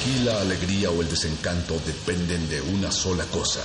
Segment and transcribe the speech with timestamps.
[0.00, 3.60] Aquí la alegría o el desencanto dependen de una sola cosa.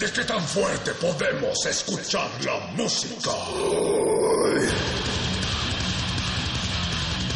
[0.00, 3.30] ¿De qué tan fuerte podemos escuchar la música?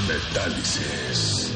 [0.08, 1.52] Metálisis.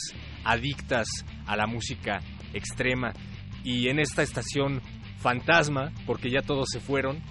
[0.44, 1.08] adictas
[1.46, 2.20] a la música
[2.52, 3.12] extrema.
[3.64, 4.80] Y en esta estación
[5.18, 7.22] fantasma, porque ya todos se fueron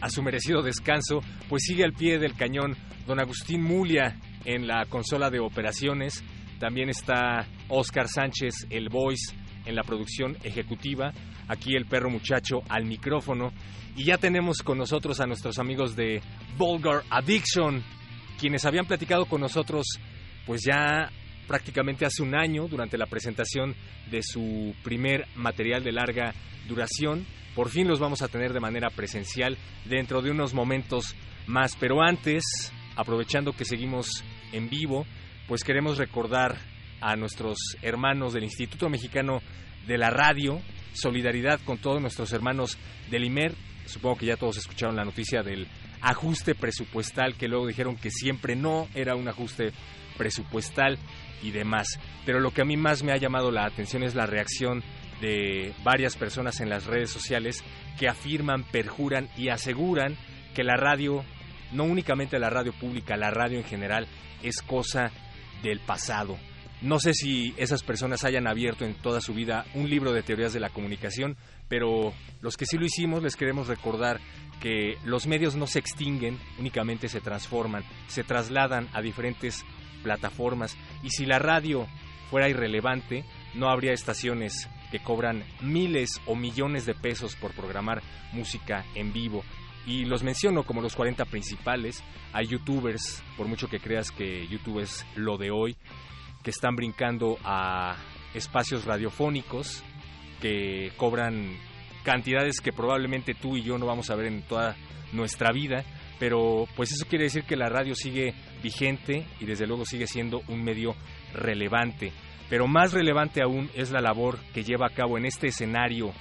[0.00, 2.76] a su merecido descanso, pues sigue al pie del cañón
[3.06, 6.24] don Agustín Mulia en la consola de operaciones.
[6.58, 9.34] También está Oscar Sánchez, el voice,
[9.66, 11.12] en la producción ejecutiva.
[11.48, 13.52] Aquí el perro muchacho al micrófono.
[13.96, 16.20] Y ya tenemos con nosotros a nuestros amigos de
[16.58, 17.82] Vulgar Addiction,
[18.38, 19.86] quienes habían platicado con nosotros
[20.46, 21.10] pues ya
[21.46, 23.74] prácticamente hace un año durante la presentación
[24.10, 26.32] de su primer material de larga
[26.68, 27.26] duración.
[27.54, 31.14] Por fin los vamos a tener de manera presencial dentro de unos momentos
[31.46, 31.76] más.
[31.76, 32.42] Pero antes,
[32.96, 35.06] aprovechando que seguimos en vivo,
[35.48, 36.56] pues queremos recordar
[37.00, 39.40] a nuestros hermanos del Instituto Mexicano
[39.86, 40.60] de la Radio,
[40.92, 42.78] solidaridad con todos nuestros hermanos
[43.10, 43.54] del IMER.
[43.86, 45.68] Supongo que ya todos escucharon la noticia del
[46.00, 49.72] ajuste presupuestal, que luego dijeron que siempre no era un ajuste
[50.16, 50.98] presupuestal
[51.42, 52.00] y demás.
[52.24, 54.82] Pero lo que a mí más me ha llamado la atención es la reacción
[55.20, 57.64] de varias personas en las redes sociales
[57.98, 60.16] que afirman, perjuran y aseguran
[60.54, 61.24] que la radio,
[61.72, 64.06] no únicamente la radio pública, la radio en general,
[64.42, 65.10] es cosa
[65.62, 66.38] del pasado.
[66.82, 70.52] No sé si esas personas hayan abierto en toda su vida un libro de teorías
[70.52, 71.36] de la comunicación,
[71.68, 74.20] pero los que sí lo hicimos les queremos recordar
[74.60, 79.64] que los medios no se extinguen, únicamente se transforman, se trasladan a diferentes
[80.02, 81.86] plataformas y si la radio
[82.30, 83.24] fuera irrelevante,
[83.54, 88.02] no habría estaciones que cobran miles o millones de pesos por programar
[88.32, 89.44] música en vivo.
[89.86, 92.02] Y los menciono como los 40 principales.
[92.32, 95.76] Hay youtubers, por mucho que creas que YouTube es lo de hoy,
[96.46, 97.96] que están brincando a
[98.32, 99.82] espacios radiofónicos
[100.40, 101.56] que cobran
[102.04, 104.76] cantidades que probablemente tú y yo no vamos a ver en toda
[105.12, 105.82] nuestra vida,
[106.20, 108.32] pero pues eso quiere decir que la radio sigue
[108.62, 110.94] vigente y desde luego sigue siendo un medio
[111.32, 112.12] relevante.
[112.48, 116.12] Pero más relevante aún es la labor que lleva a cabo en este escenario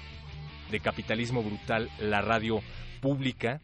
[0.72, 2.62] de capitalismo brutal la radio
[3.00, 3.62] pública.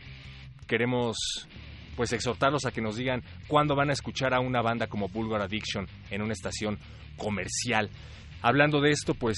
[0.67, 1.47] Queremos
[1.95, 5.41] pues exhortarlos a que nos digan cuándo van a escuchar a una banda como Vulgar
[5.41, 6.79] Addiction en una estación
[7.17, 7.89] comercial.
[8.41, 9.38] Hablando de esto, pues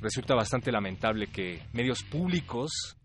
[0.00, 2.97] resulta bastante lamentable que medios públicos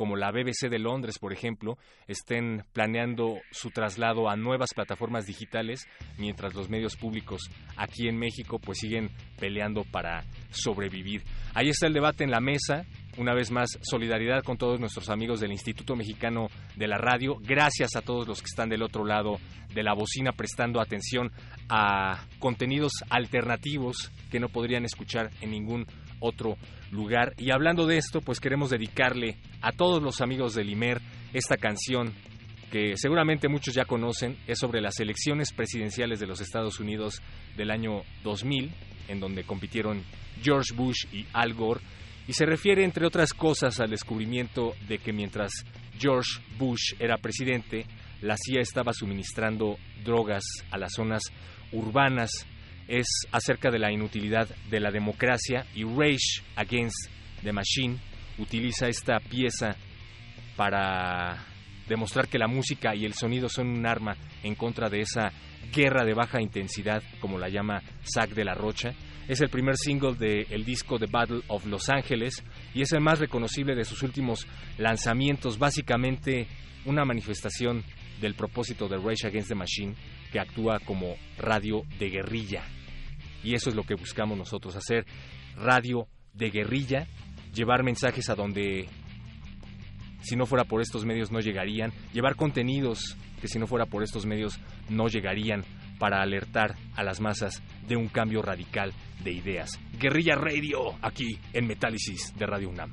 [0.00, 1.76] como la BBC de Londres, por ejemplo,
[2.08, 5.86] estén planeando su traslado a nuevas plataformas digitales,
[6.16, 11.22] mientras los medios públicos aquí en México pues siguen peleando para sobrevivir.
[11.52, 12.86] Ahí está el debate en la mesa.
[13.18, 17.36] Una vez más, solidaridad con todos nuestros amigos del Instituto Mexicano de la Radio.
[17.38, 19.38] Gracias a todos los que están del otro lado
[19.74, 21.30] de la bocina prestando atención
[21.68, 25.86] a contenidos alternativos que no podrían escuchar en ningún
[26.20, 26.56] otro
[26.90, 27.34] lugar.
[27.38, 31.00] Y hablando de esto, pues queremos dedicarle a todos los amigos del IMER
[31.32, 32.12] esta canción
[32.70, 37.20] que seguramente muchos ya conocen, es sobre las elecciones presidenciales de los Estados Unidos
[37.56, 38.70] del año 2000,
[39.08, 40.04] en donde compitieron
[40.40, 41.80] George Bush y Al Gore,
[42.28, 45.50] y se refiere, entre otras cosas, al descubrimiento de que mientras
[45.98, 47.86] George Bush era presidente,
[48.20, 51.22] la CIA estaba suministrando drogas a las zonas
[51.72, 52.46] urbanas
[52.90, 57.08] es acerca de la inutilidad de la democracia y Rage Against
[57.42, 57.98] the Machine
[58.36, 59.76] utiliza esta pieza
[60.56, 61.46] para
[61.88, 65.30] demostrar que la música y el sonido son un arma en contra de esa
[65.72, 68.92] guerra de baja intensidad, como la llama Zack de la Rocha.
[69.28, 72.42] Es el primer single del disco The Battle of Los Ángeles
[72.74, 74.48] y es el más reconocible de sus últimos
[74.78, 76.48] lanzamientos, básicamente
[76.86, 77.84] una manifestación
[78.20, 79.94] del propósito de Rage Against the Machine
[80.32, 82.64] que actúa como radio de guerrilla.
[83.42, 85.06] Y eso es lo que buscamos nosotros, hacer
[85.56, 87.06] radio de guerrilla,
[87.54, 88.88] llevar mensajes a donde
[90.22, 94.02] si no fuera por estos medios no llegarían, llevar contenidos que si no fuera por
[94.02, 95.64] estos medios no llegarían
[95.98, 98.92] para alertar a las masas de un cambio radical
[99.22, 99.78] de ideas.
[99.98, 102.92] Guerrilla Radio, aquí en Metálisis de Radio UNAM.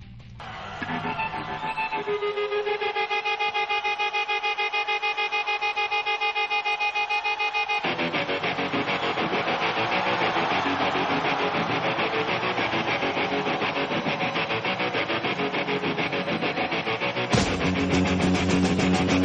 [17.90, 19.17] Música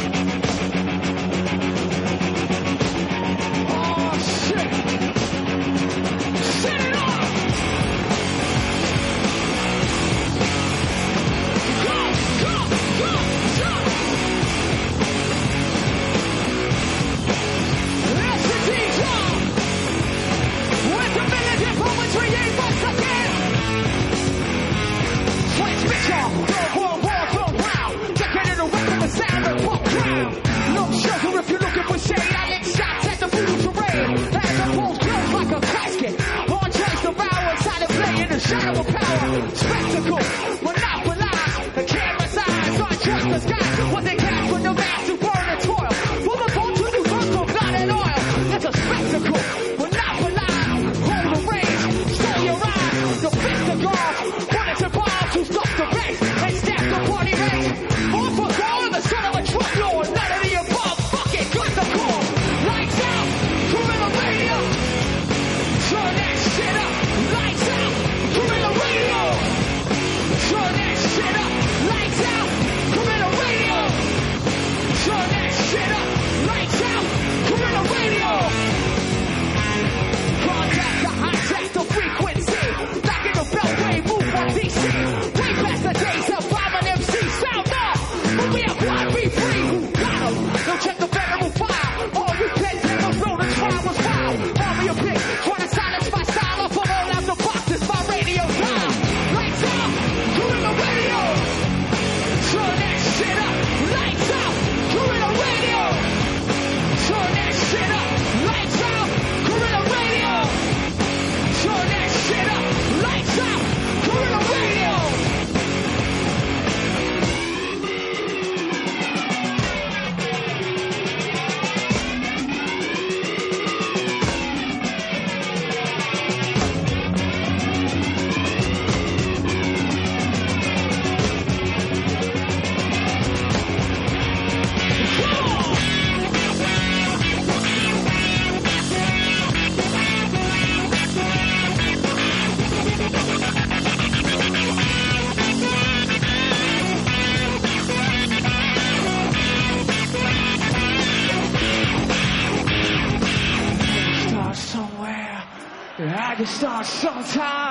[157.02, 157.61] 早餐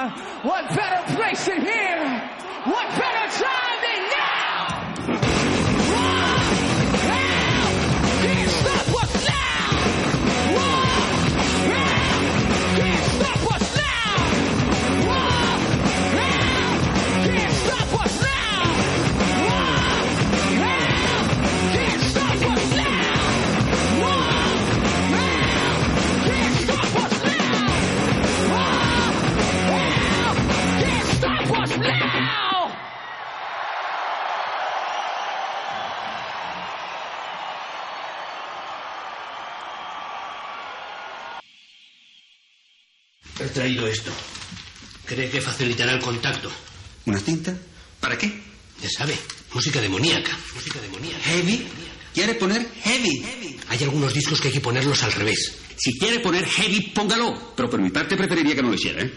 [52.14, 53.58] ¿Quiere poner heavy?
[53.70, 55.58] Hay algunos discos que hay que ponerlos al revés.
[55.78, 57.54] Si quiere poner heavy, póngalo.
[57.56, 59.12] Pero por mi parte preferiría que no lo hiciera, ¿eh?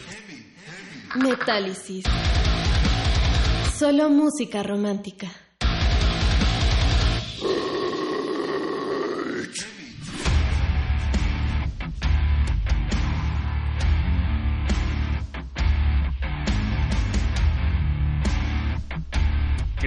[1.17, 2.05] Metálisis.
[3.79, 5.44] Solo música romántica.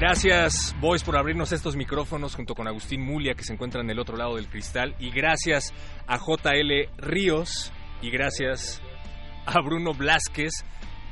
[0.07, 3.99] Gracias, Boys, por abrirnos estos micrófonos junto con Agustín Mulia, que se encuentra en el
[3.99, 4.95] otro lado del cristal.
[4.99, 5.73] Y gracias
[6.07, 7.73] a JL Ríos.
[8.01, 8.81] Y gracias
[9.45, 10.63] a Bruno Blasquez,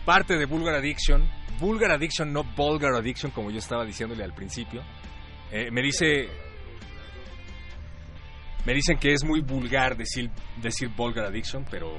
[0.06, 1.30] parte de Vulgar Addiction.
[1.60, 4.82] Vulgar Addiction, no Vulgar Addiction, como yo estaba diciéndole al principio.
[5.52, 6.30] Eh, me dice.
[8.66, 11.94] Me dicen que es muy vulgar decir, decir Vulgar Addiction, pero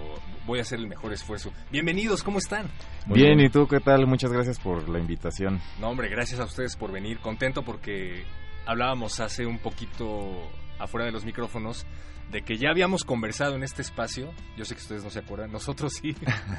[0.46, 1.52] voy a hacer el mejor esfuerzo.
[1.70, 2.66] Bienvenidos, ¿cómo están?
[3.06, 4.04] Muy bien, ¿y tú qué tal?
[4.08, 5.60] Muchas gracias por la invitación.
[5.80, 7.20] No, hombre, gracias a ustedes por venir.
[7.20, 8.24] Contento porque
[8.66, 11.86] hablábamos hace un poquito afuera de los micrófonos
[12.32, 14.32] de que ya habíamos conversado en este espacio.
[14.56, 16.16] Yo sé que ustedes no se acuerdan, nosotros sí.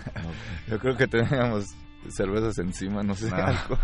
[0.69, 1.65] Yo creo que teníamos
[2.07, 3.29] cervezas encima, no sé.
[3.33, 3.77] algo.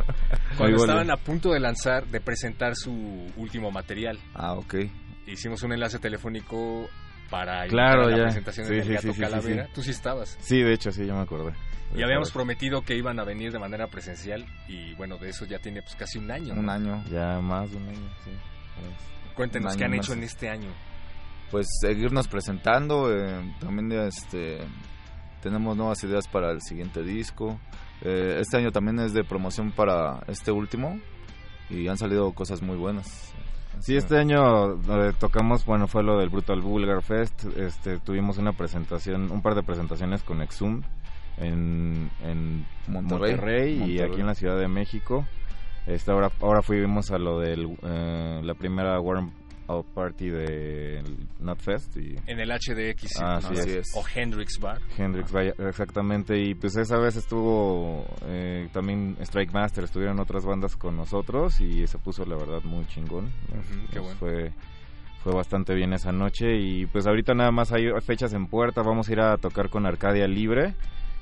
[0.58, 2.92] Cuando estaban a punto de lanzar, de presentar su
[3.36, 4.18] último material.
[4.34, 4.76] Ah, ok.
[5.28, 6.88] Hicimos un enlace telefónico
[7.30, 8.24] para Claro, la ya.
[8.26, 9.66] presentación Sí, del sí, Gato sí, sí, Calavera.
[9.68, 9.72] sí.
[9.74, 10.38] Tú sí estabas.
[10.42, 11.54] Sí, de hecho, sí, yo me acordé.
[11.96, 15.60] Y habíamos prometido que iban a venir de manera presencial y bueno, de eso ya
[15.60, 16.54] tiene pues casi un año.
[16.56, 16.72] Un ¿no?
[16.72, 17.04] año.
[17.12, 18.32] Ya más de un año, sí.
[19.36, 20.06] Cuéntenos Un qué año han más.
[20.08, 20.70] hecho en este año.
[21.52, 23.12] Pues seguirnos presentando.
[23.16, 24.60] eh, también este
[25.42, 27.60] tenemos nuevas ideas para el siguiente disco.
[28.02, 31.00] Eh, este año también es de promoción para este último.
[31.70, 33.34] Y han salido cosas muy buenas.
[33.80, 37.46] Sí, este año eh, tocamos, bueno, fue lo del Brutal Vulgar Fest.
[37.58, 40.82] Este, tuvimos una presentación, un par de presentaciones con Exum
[41.38, 43.32] en, en Monterrey.
[43.34, 45.26] Monterrey, y aquí en la Ciudad de México.
[45.86, 47.58] Este, ahora, ahora fuimos a lo de
[48.42, 49.32] la primera Warm
[49.68, 51.02] Out Party de
[51.40, 53.50] Nutfest y En el HDX Ah, ¿no?
[53.50, 53.88] así es.
[53.96, 54.80] o Hendrix Bar.
[54.98, 56.38] Hendrix, vaya, exactamente.
[56.38, 61.88] Y pues esa vez estuvo eh, también Strike Master, estuvieron otras bandas con nosotros y
[61.88, 63.32] se puso la verdad muy chingón.
[63.92, 64.20] Qué nos bueno.
[64.20, 64.52] Fue,
[65.24, 68.82] fue bastante bien esa noche y pues ahorita nada más hay fechas en puerta.
[68.82, 70.76] Vamos a ir a tocar con Arcadia Libre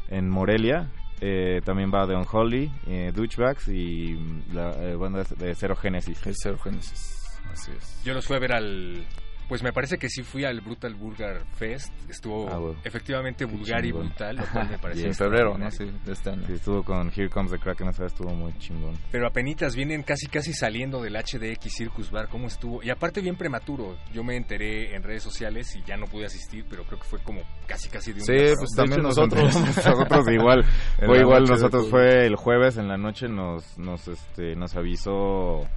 [0.09, 0.89] en Morelia.
[1.23, 4.17] Eh, también va The Unholy, eh, Douchebags y
[4.51, 6.25] la eh, banda de Zero Genesis.
[6.25, 7.20] Es Zero Genesis.
[7.51, 8.01] Así es.
[8.03, 9.05] Yo los fui a ver al...
[9.49, 11.91] Pues me parece que sí fui al Brutal Vulgar Fest.
[12.09, 12.79] Estuvo Ah, bueno.
[12.85, 15.69] efectivamente vulgar y brutal, lo cual me pareció Y en febrero, ¿no?
[15.69, 16.43] Sí, de este año.
[16.47, 18.97] Sí, estuvo con Here Comes the Kraken, esa vez estuvo muy chingón.
[19.11, 22.81] Pero apenas vienen casi casi saliendo del HDX Circus Bar, ¿cómo estuvo?
[22.81, 26.63] Y aparte bien prematuro, yo me enteré en redes sociales y ya no pude asistir,
[26.69, 29.53] pero creo que fue como casi casi de un Sí, pues también hecho, nosotros.
[29.53, 30.63] nosotros igual
[31.05, 35.67] fue igual nosotros fue el jueves en la noche nos nos este nos avisó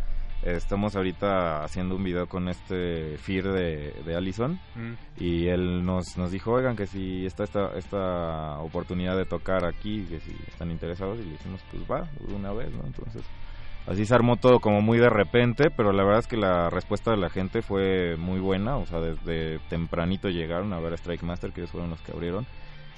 [0.45, 4.93] estamos ahorita haciendo un video con este Fear de, de Allison Mm.
[5.23, 10.05] y él nos, nos dijo oigan que si está esta esta oportunidad de tocar aquí
[10.09, 13.23] que si están interesados y le dijimos pues va una vez no entonces
[13.87, 17.11] así se armó todo como muy de repente pero la verdad es que la respuesta
[17.13, 21.23] de la gente fue muy buena o sea desde tempranito llegaron a ver a Strike
[21.23, 22.47] Master que ellos fueron los que abrieron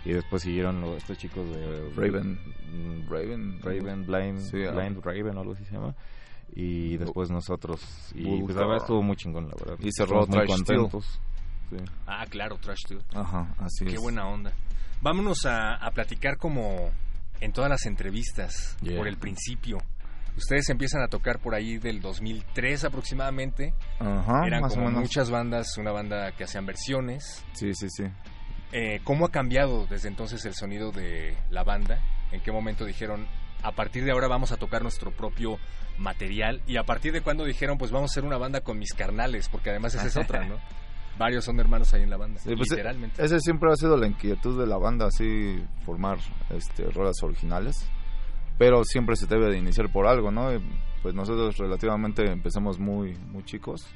[0.04, 2.38] y después siguieron los- estos chicos de Raven.
[2.72, 3.60] mm, Raven.
[3.62, 4.70] Raven Blind Sí, ah.
[4.72, 5.94] Blind Raven o algo así se llama
[6.54, 7.80] y después nosotros
[8.14, 10.78] y pues la verdad estuvo muy chingón la verdad Y cerró Trash Steel.
[10.78, 11.20] contentos
[11.68, 11.76] Sí.
[12.06, 13.02] Ah, claro, Trash Dude.
[13.12, 14.00] Ajá, así Qué es.
[14.00, 14.52] buena onda.
[15.02, 16.90] Vámonos a, a platicar como
[17.40, 18.96] en todas las entrevistas, Yeah.
[18.96, 19.78] por el principio.
[20.36, 23.74] Ustedes empiezan a tocar por ahí del 2003 aproximadamente.
[23.98, 25.02] Ajá, Eran más como o menos.
[25.02, 27.44] muchas bandas, una banda que hacían versiones.
[27.54, 28.04] Sí, sí, sí.
[28.70, 32.00] Eh, ¿Cómo ha cambiado desde entonces el sonido de la banda?
[32.30, 33.26] ¿En qué momento dijeron,
[33.66, 35.58] a partir de ahora vamos a tocar nuestro propio
[35.98, 36.62] material?
[36.68, 39.48] ¿Y a partir de cuándo dijeron, pues vamos a ser una banda con mis carnales?
[39.48, 40.56] Porque además esa es otra, ¿no?
[41.18, 43.24] Varios son hermanos ahí en la banda, Sí, pues, literalmente.
[43.24, 46.18] Ese siempre ha sido la inquietud de la banda, así formar
[46.50, 47.88] este rolas originales.
[48.58, 50.54] Pero siempre se debe de iniciar por algo, ¿no?
[50.54, 50.62] Y,
[51.02, 53.86] pues nosotros relativamente empezamos muy muy chicos.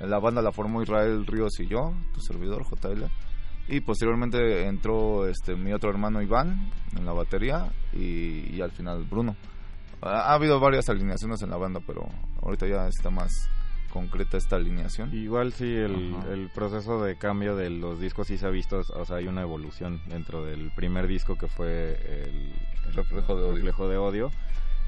[0.00, 3.04] La banda la formó Israel Ríos y yo, tu servidor JL.
[3.68, 9.04] Y posteriormente entró este mi otro hermano Iván en la batería y, y al final
[9.04, 9.36] Bruno.
[10.00, 12.08] Ha, ha habido varias alineaciones en la banda, pero
[12.42, 13.30] ahorita ya está más
[13.92, 15.14] concreta esta alineación.
[15.14, 19.04] Igual sí, el, el proceso de cambio de los discos sí se ha visto, o
[19.04, 22.52] sea, hay una evolución dentro del primer disco que fue el,
[22.94, 23.54] Reflejo de Odio.
[23.54, 24.30] Reflejo de Odio.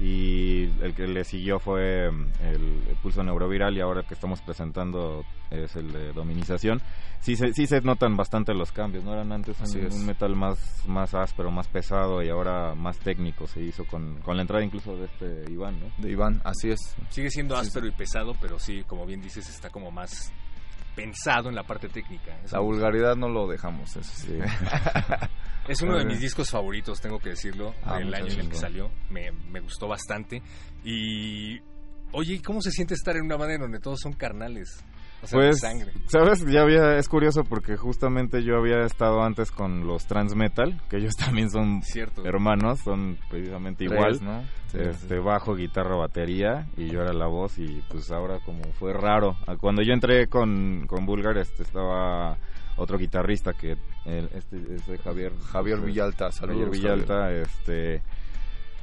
[0.01, 4.41] Y el que le siguió fue mm, el, el pulso neuroviral y ahora que estamos
[4.41, 6.81] presentando es el de dominización.
[7.19, 9.13] Sí se, sí se notan bastante los cambios, ¿no?
[9.13, 13.45] Eran antes Así un, un metal más, más áspero, más pesado y ahora más técnico
[13.45, 15.91] se hizo con, con la entrada incluso de este Iván, ¿no?
[16.03, 16.79] De Iván, así es.
[17.09, 20.33] Sigue siendo Sí, áspero y pesado, pero sí, como bien dices, está como más
[20.95, 22.37] pensado en la parte técnica.
[22.51, 24.37] La vulgaridad no lo dejamos, eso sí.
[25.67, 28.55] Es uno de mis discos favoritos, tengo que decirlo, Ah, del año en el que
[28.55, 28.91] salió.
[29.09, 30.41] Me, me gustó bastante.
[30.83, 31.59] Y,
[32.11, 34.83] oye, ¿y ¿cómo se siente estar en una banda en donde todos son carnales?
[35.23, 35.91] O sea, de Pues, sangre.
[36.07, 36.45] ¿sabes?
[36.47, 41.13] Ya había, es curioso porque justamente yo había estado antes con los Transmetal, que ellos
[41.19, 42.25] también son Cierto.
[42.25, 44.19] hermanos, son precisamente Tres, igual.
[44.23, 44.41] ¿no?
[44.67, 45.21] Sí, este sí.
[45.23, 49.35] bajo, guitarra, batería y yo era la voz y pues ahora como fue raro.
[49.47, 52.37] Ah, Cuando yo entré con, con Bulgar este estaba
[52.77, 53.73] otro guitarrista que
[54.05, 56.63] el- este es de Javier Javier este, Villalta, saludos.
[56.63, 58.01] Javier Villalta, este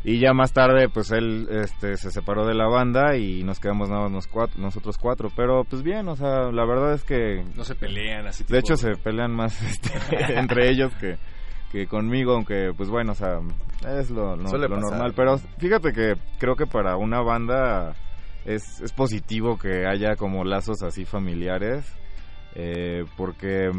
[0.04, 3.88] y ya más tarde pues él este se separó de la banda y nos quedamos
[3.88, 7.44] nada más nos cuatro- nosotros cuatro, pero pues bien, o sea, la verdad es que
[7.56, 8.44] No se pelean así.
[8.44, 9.90] de tipo- hecho se pelean más este,
[10.38, 11.16] entre ellos que,
[11.72, 13.40] que conmigo, aunque pues bueno, o sea,
[13.98, 15.08] es lo, no- lo normal.
[15.08, 15.14] ¿no?
[15.14, 17.94] Pero fíjate que creo que para una banda
[18.44, 21.84] es, es positivo que haya como lazos así familiares,
[22.54, 23.70] eh, porque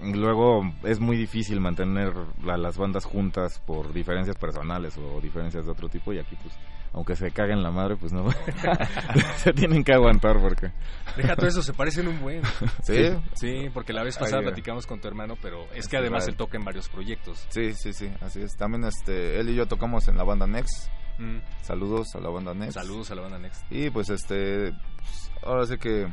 [0.00, 2.12] luego es muy difícil mantener
[2.44, 6.54] la- las bandas juntas por diferencias personales o diferencias de otro tipo y aquí pues
[6.92, 8.26] aunque se caguen la madre pues no
[9.36, 10.72] se tienen que aguantar porque
[11.16, 12.42] Deja todo eso, se parecen un buen.
[12.82, 13.08] ¿Sí?
[13.34, 16.36] Sí, porque la vez pasada Ay, platicamos con tu hermano, pero es que además él
[16.36, 17.46] toca en varios proyectos.
[17.48, 18.54] Sí, sí, sí, así es.
[18.56, 20.90] También este, él y yo tocamos en la banda Next.
[21.18, 21.38] Mm.
[21.62, 22.74] Saludos a la banda Next.
[22.74, 23.62] Saludos a la banda Next.
[23.70, 26.06] Y pues este, pues, ahora sí que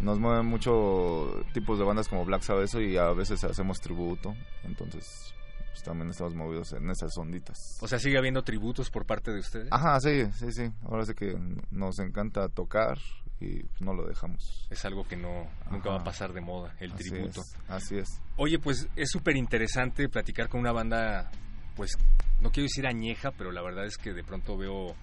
[0.00, 4.34] nos mueven mucho tipos de bandas como Black Sabbath eso, y a veces hacemos tributo.
[4.64, 5.34] Entonces,
[5.70, 7.78] pues también estamos movidos en esas onditas.
[7.80, 9.68] O sea, sigue habiendo tributos por parte de ustedes.
[9.70, 10.70] Ajá, sí, sí, sí.
[10.84, 11.36] Ahora sí que
[11.70, 12.98] nos encanta tocar
[13.40, 14.66] y no lo dejamos.
[14.70, 15.96] Es algo que no nunca Ajá.
[15.96, 17.40] va a pasar de moda, el Así tributo.
[17.40, 18.20] es, así es.
[18.36, 21.30] Oye, pues es súper interesante platicar con una banda,
[21.76, 21.96] pues
[22.40, 24.94] no quiero decir añeja, pero la verdad es que de pronto veo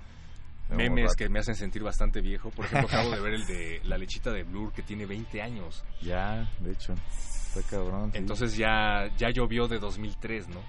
[0.71, 2.49] memes que me hacen sentir bastante viejo.
[2.49, 5.84] Por ejemplo, acabo de ver el de La Lechita de Blur, que tiene 20 años.
[6.01, 8.12] ya, de hecho, está cabrón.
[8.12, 8.17] sí.
[8.17, 10.62] Entonces ya, ya llovió de 2003, ¿no?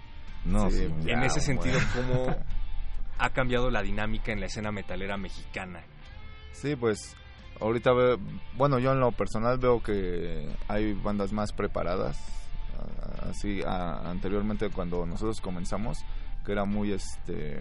[0.44, 2.24] no, Sí, sí, Ya, en ese sentido, bueno.
[2.24, 2.36] ¿cómo
[3.18, 5.82] ha cambiado la dinámica en la escena metalera mexicana?
[6.52, 7.16] Sí, pues
[7.60, 8.18] ahorita veo,
[8.56, 12.18] bueno, yo en lo personal veo que hay bandas más preparadas.
[13.30, 15.98] Así, ah, anteriormente cuando nosotros comenzamos,
[16.44, 17.58] que era muy este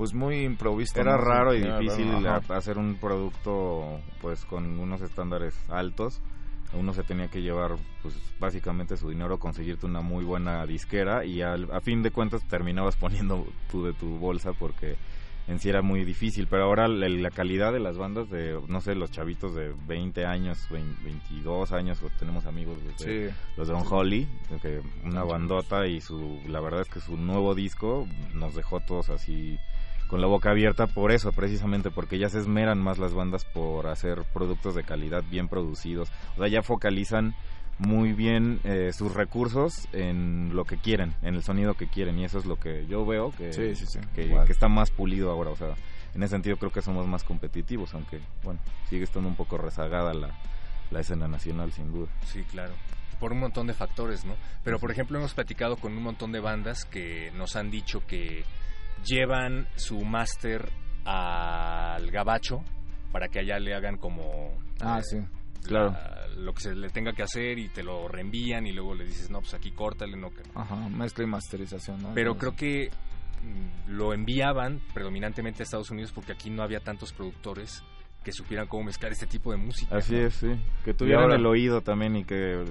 [0.00, 0.98] pues muy improvisto.
[0.98, 1.18] Era ¿no?
[1.18, 6.22] raro y Era difícil raro, hacer un producto pues con unos estándares altos.
[6.72, 11.42] Uno se tenía que llevar pues básicamente su dinero, conseguirte una muy buena disquera y
[11.42, 14.96] al- a fin de cuentas terminabas poniendo tú de tu bolsa porque
[15.48, 18.80] en sí era muy difícil, pero ahora la, la calidad de las bandas de, no
[18.80, 23.26] sé, los chavitos de 20 años, 20, 22 años, tenemos amigos Sí,
[23.58, 24.26] los de Don Holly,
[24.62, 29.10] que una bandota y su la verdad es que su nuevo disco nos dejó todos
[29.10, 29.58] así
[30.10, 33.86] con la boca abierta por eso precisamente porque ya se esmeran más las bandas por
[33.86, 37.36] hacer productos de calidad bien producidos o sea ya focalizan
[37.78, 42.24] muy bien eh, sus recursos en lo que quieren en el sonido que quieren y
[42.24, 44.00] eso es lo que yo veo que, sí, sí, sí.
[44.14, 45.74] que, que está más pulido ahora o sea
[46.12, 50.12] en ese sentido creo que somos más competitivos aunque bueno sigue estando un poco rezagada
[50.12, 50.36] la,
[50.90, 52.74] la escena nacional sin duda Sí, claro.
[53.20, 54.34] Por un montón de factores, ¿no?
[54.64, 58.44] Pero, por ejemplo, hemos platicado con un montón de bandas que nos han dicho que
[59.04, 60.70] llevan su máster
[61.04, 62.62] al gabacho
[63.12, 64.52] para que allá le hagan como...
[64.80, 65.18] Ah, eh, sí.
[65.66, 65.90] claro.
[65.92, 69.04] la- lo que se le tenga que hacer y te lo reenvían y luego le
[69.04, 70.30] dices, no, pues aquí córtale, no.
[70.30, 70.42] que-".
[70.54, 72.14] Ajá, mezcla y masterización, ¿no?
[72.14, 72.88] Pero creo que
[73.42, 77.82] mm, lo enviaban predominantemente a Estados Unidos porque aquí no había tantos productores
[78.24, 79.96] que supieran cómo mezclar este tipo de música.
[79.96, 80.26] Así ¿no?
[80.26, 80.48] es, sí.
[80.84, 82.64] Que tuvieran ahora- el oído también y que...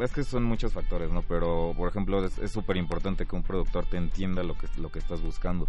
[0.00, 1.22] es que son muchos factores, ¿no?
[1.22, 4.98] Pero, por ejemplo, es súper importante que un productor te entienda lo que, lo que
[4.98, 5.66] estás buscando.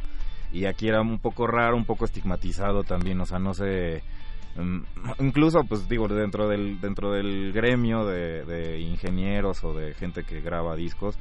[0.52, 4.02] Y aquí era un poco raro, un poco estigmatizado también, o sea, no sé...
[4.56, 4.80] mm,
[5.20, 10.42] incluso, pues digo, dentro del, dentro del gremio de, de ingenieros o de gente que
[10.42, 11.20] graba discos,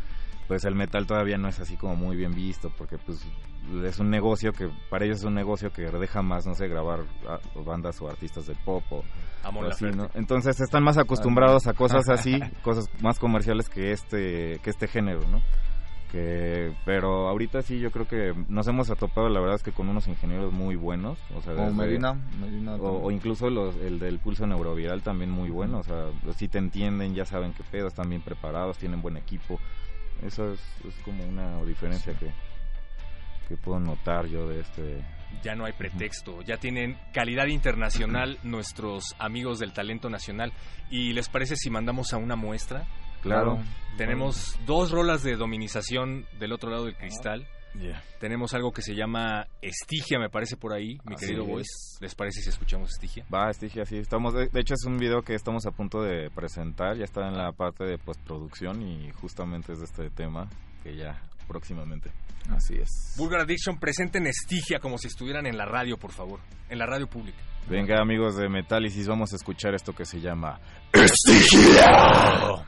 [0.48, 3.24] pues el metal todavía no es así como muy bien visto, porque pues
[3.84, 7.00] es un negocio que, para ellos es un negocio que deja más, no sé, grabar
[7.64, 9.04] bandas o artistas del pop o
[9.72, 9.84] así.
[9.96, 10.08] ¿no?
[10.14, 15.20] Entonces están más acostumbrados a cosas así, cosas más comerciales que este que este género,
[15.30, 15.40] ¿no?
[16.10, 19.90] Que pero ahorita sí yo creo que nos hemos atopado la verdad es que con
[19.90, 24.46] unos ingenieros muy buenos, o sea, desde- Medina, Medina o, incluso los, el del pulso
[24.46, 28.22] neuroviral también muy bueno, o sea, si te entienden, ya saben qué pedo, están bien
[28.22, 29.60] preparados, tienen buen equipo.
[30.22, 32.32] Eso es, es como una diferencia que,
[33.48, 35.04] que puedo notar yo de este
[35.42, 40.52] Ya no hay pretexto, ya tienen calidad internacional nuestros amigos del talento nacional.
[40.90, 42.86] ¿Y les parece si mandamos a una muestra?
[43.22, 43.58] Claro.
[43.96, 47.46] Tenemos dos rolas de dominización del otro lado del cristal.
[47.74, 48.02] Yeah.
[48.18, 51.48] Tenemos algo que se llama Estigia, me parece por ahí, mi Así querido es.
[51.50, 51.98] Boys.
[52.00, 53.24] ¿Les parece si escuchamos Estigia?
[53.32, 53.98] Va, Estigia, sí.
[53.98, 56.96] Estamos, de, de hecho, es un video que estamos a punto de presentar.
[56.96, 60.48] Ya está en la parte de postproducción y justamente es de este tema
[60.82, 62.10] que ya próximamente.
[62.50, 63.14] Así es.
[63.16, 66.40] Vulgar Addiction, presenten Estigia como si estuvieran en la radio, por favor.
[66.68, 67.38] En la radio pública.
[67.68, 70.58] Venga, amigos de Metálisis, vamos a escuchar esto que se llama
[70.92, 72.64] Estigia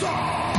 [0.00, 0.49] Star!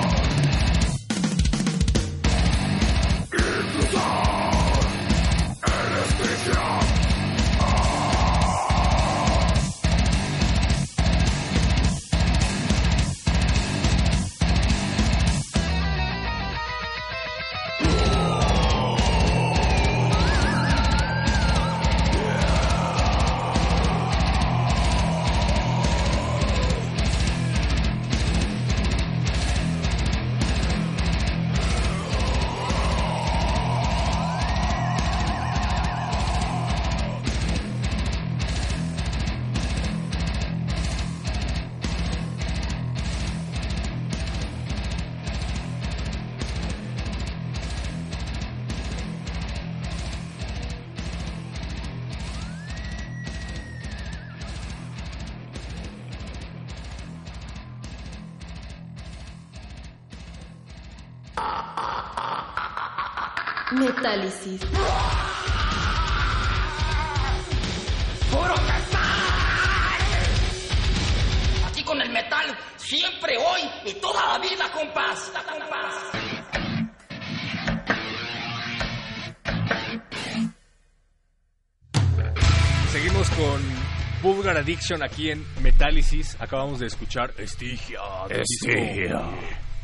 [84.72, 86.38] Addiction aquí en Metálisis.
[86.40, 88.00] Acabamos de escuchar Estigia.
[88.30, 89.22] Estigia.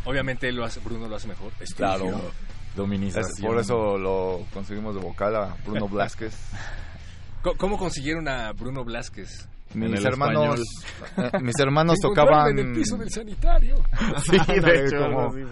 [0.05, 1.51] Obviamente lo hace- Bruno lo hace mejor.
[1.59, 1.97] Estigia.
[1.97, 2.31] Claro.
[3.17, 6.33] Es- por eso lo conseguimos de vocal a Bruno Blázquez.
[7.41, 9.49] Co- ¿Cómo consiguieron a Bruno Blázquez?
[9.73, 10.61] Mis hermanos,
[11.17, 12.57] eh, mis hermanos tocaban.
[12.57, 13.75] en el piso del sanitario.
[14.23, 15.45] Sí, de hecho, como- fue.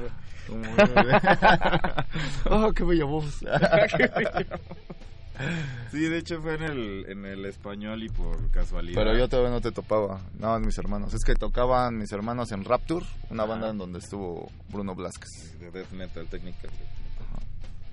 [2.51, 3.43] oh, qué bella voz.
[5.91, 8.95] Sí, de hecho fue en el, en el español y por casualidad.
[8.95, 10.21] Pero yo todavía no te topaba.
[10.39, 11.13] No, mis hermanos.
[11.13, 15.59] Es que tocaban mis hermanos en Rapture, una banda en donde estuvo Bruno Blázquez.
[15.59, 16.71] de death metal technical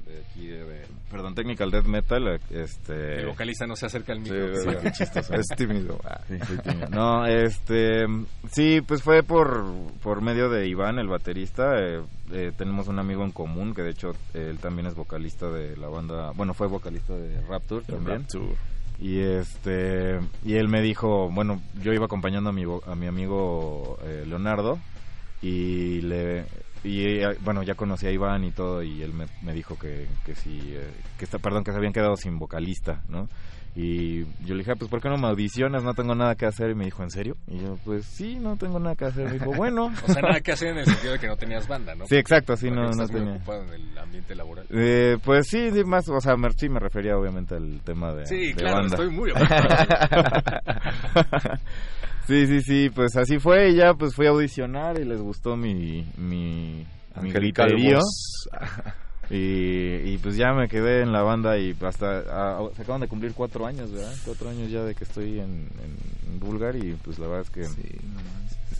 [0.06, 4.12] de, de aquí de, de- perdón technical death metal este El vocalista no se acerca
[4.12, 4.46] al Sí, micro.
[4.66, 4.82] ¿verdad?
[4.82, 5.34] qué chistoso.
[5.38, 5.98] Es tímido.
[6.04, 6.20] Ah.
[6.28, 6.88] Sí, soy tímido.
[6.88, 8.06] No, este,
[8.50, 9.64] sí, pues fue por,
[10.02, 11.78] por medio de Iván, el baterista.
[11.78, 12.00] eh,
[12.32, 15.88] eh, tenemos un amigo en común que de hecho él también es vocalista de la
[15.88, 18.20] banda, bueno, fue vocalista de Rapture también.
[18.22, 18.54] Rapture.
[18.98, 23.98] Y este, y él me dijo, bueno, yo iba acompañando a mi, a mi amigo
[24.04, 24.78] eh, Leonardo
[25.42, 26.44] y le
[26.84, 30.08] y eh, bueno ya conocí a Iván y todo y él me, me dijo que,
[30.24, 33.28] que sí eh, que está perdón que se habían quedado sin vocalista no
[33.74, 36.44] y yo le dije "Ah, pues por qué no me audicionas no tengo nada que
[36.44, 39.26] hacer y me dijo en serio y yo pues sí no tengo nada que hacer
[39.26, 41.66] me dijo bueno O sea, nada que hacer en el sentido de que no tenías
[41.68, 42.06] banda, ¿no?
[42.06, 44.66] sí exacto sí Porque no no muy tenía ocupado en el ambiente laboral.
[44.70, 48.26] eh, pues sí, sí, más, o sea, me, sí me refería obviamente al tema de,
[48.26, 48.96] Sí, de claro, banda.
[48.96, 49.68] estoy muy ocupado.
[52.26, 55.56] sí, sí, sí, pues así fue y ya pues fui a audicionar y les gustó
[55.56, 56.86] mi, mi,
[57.20, 57.32] mi
[57.92, 58.48] voz.
[59.30, 62.22] Y, y pues ya me quedé en la banda y hasta
[62.74, 64.12] se acaban de cumplir cuatro años, ¿verdad?
[64.26, 65.68] Cuatro años ya de que estoy en,
[66.28, 67.98] en, Bulgar y pues la verdad es que Sí,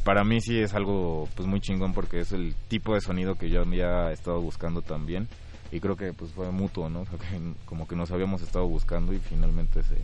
[0.04, 3.48] para mí sí es algo pues muy chingón porque es el tipo de sonido que
[3.48, 5.28] yo ya he estado buscando también
[5.70, 7.02] y creo que pues fue mutuo, ¿no?
[7.02, 9.96] O sea, que como que nos habíamos estado buscando y finalmente se,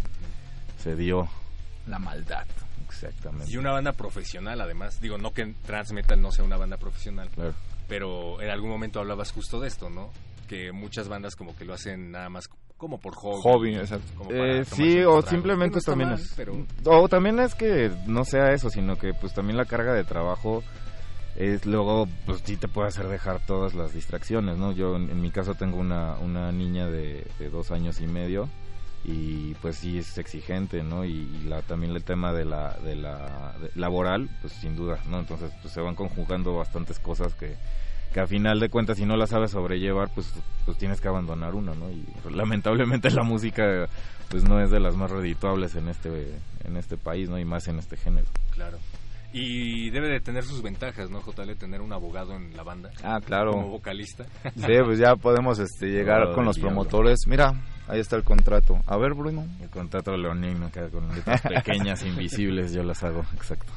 [0.82, 1.28] se dio.
[1.86, 2.46] La maldad.
[3.02, 3.50] Exactamente.
[3.50, 5.00] Y una banda profesional, además.
[5.00, 7.54] Digo, no que Trans Metal no sea una banda profesional, Claro.
[7.88, 10.10] pero en algún momento hablabas justo de esto, ¿no?
[10.48, 13.40] Que muchas bandas como que lo hacen nada más como por hobby.
[13.42, 14.12] Hobby, exacto.
[14.16, 16.32] como para Eh, sí, o simplemente no también mal, es...
[16.36, 16.52] pero
[16.84, 20.62] O también es que no sea eso, sino que pues también la carga de trabajo
[21.36, 24.72] es luego pues sí te puede hacer dejar todas las distracciones, ¿no?
[24.72, 28.48] Yo en, en mi caso tengo una, una niña de, de dos años y medio
[29.10, 31.04] y pues sí es exigente, ¿no?
[31.04, 34.98] Y, y la, también el tema de la, de la de- laboral, pues sin duda,
[35.08, 35.18] ¿no?
[35.20, 37.56] Entonces pues se van conjugando bastantes cosas que,
[38.12, 40.32] que a final de cuentas si no la sabes sobrellevar, pues,
[40.66, 41.90] pues tienes que abandonar una, ¿no?
[41.90, 43.88] Y lamentablemente la música
[44.28, 47.38] pues no es de las más redituables en este en este país, ¿no?
[47.38, 48.26] Y más en este género.
[48.54, 48.78] claro.
[49.30, 51.52] Y debe de tener sus ventajas, ¿no, JL?
[51.58, 53.52] Tener un abogado en la banda Ah, como claro.
[53.52, 54.24] vocalista.
[54.56, 56.70] Sí, pues ya podemos este, llegar con los diablo.
[56.76, 57.26] promotores.
[57.26, 57.52] Mira,
[57.88, 58.78] ahí está el contrato.
[58.86, 59.46] A ver, Bruno.
[59.60, 63.72] El contrato leonino que con letras pequeñas invisibles yo las hago, exacto.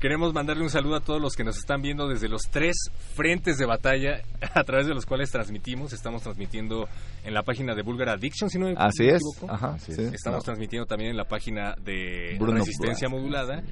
[0.00, 2.76] Queremos mandarle un saludo a todos los que nos están viendo desde los tres
[3.14, 4.20] frentes de batalla
[4.54, 5.94] a través de los cuales transmitimos.
[5.94, 6.86] Estamos transmitiendo
[7.24, 9.22] en la página de Vulgar Addiction, si no me Así me es.
[9.48, 10.02] Ajá, Así sí.
[10.12, 10.44] Estamos No.
[10.44, 13.08] transmitiendo también en la página de Bruno Resistencia.
[13.08, 13.62] Modulada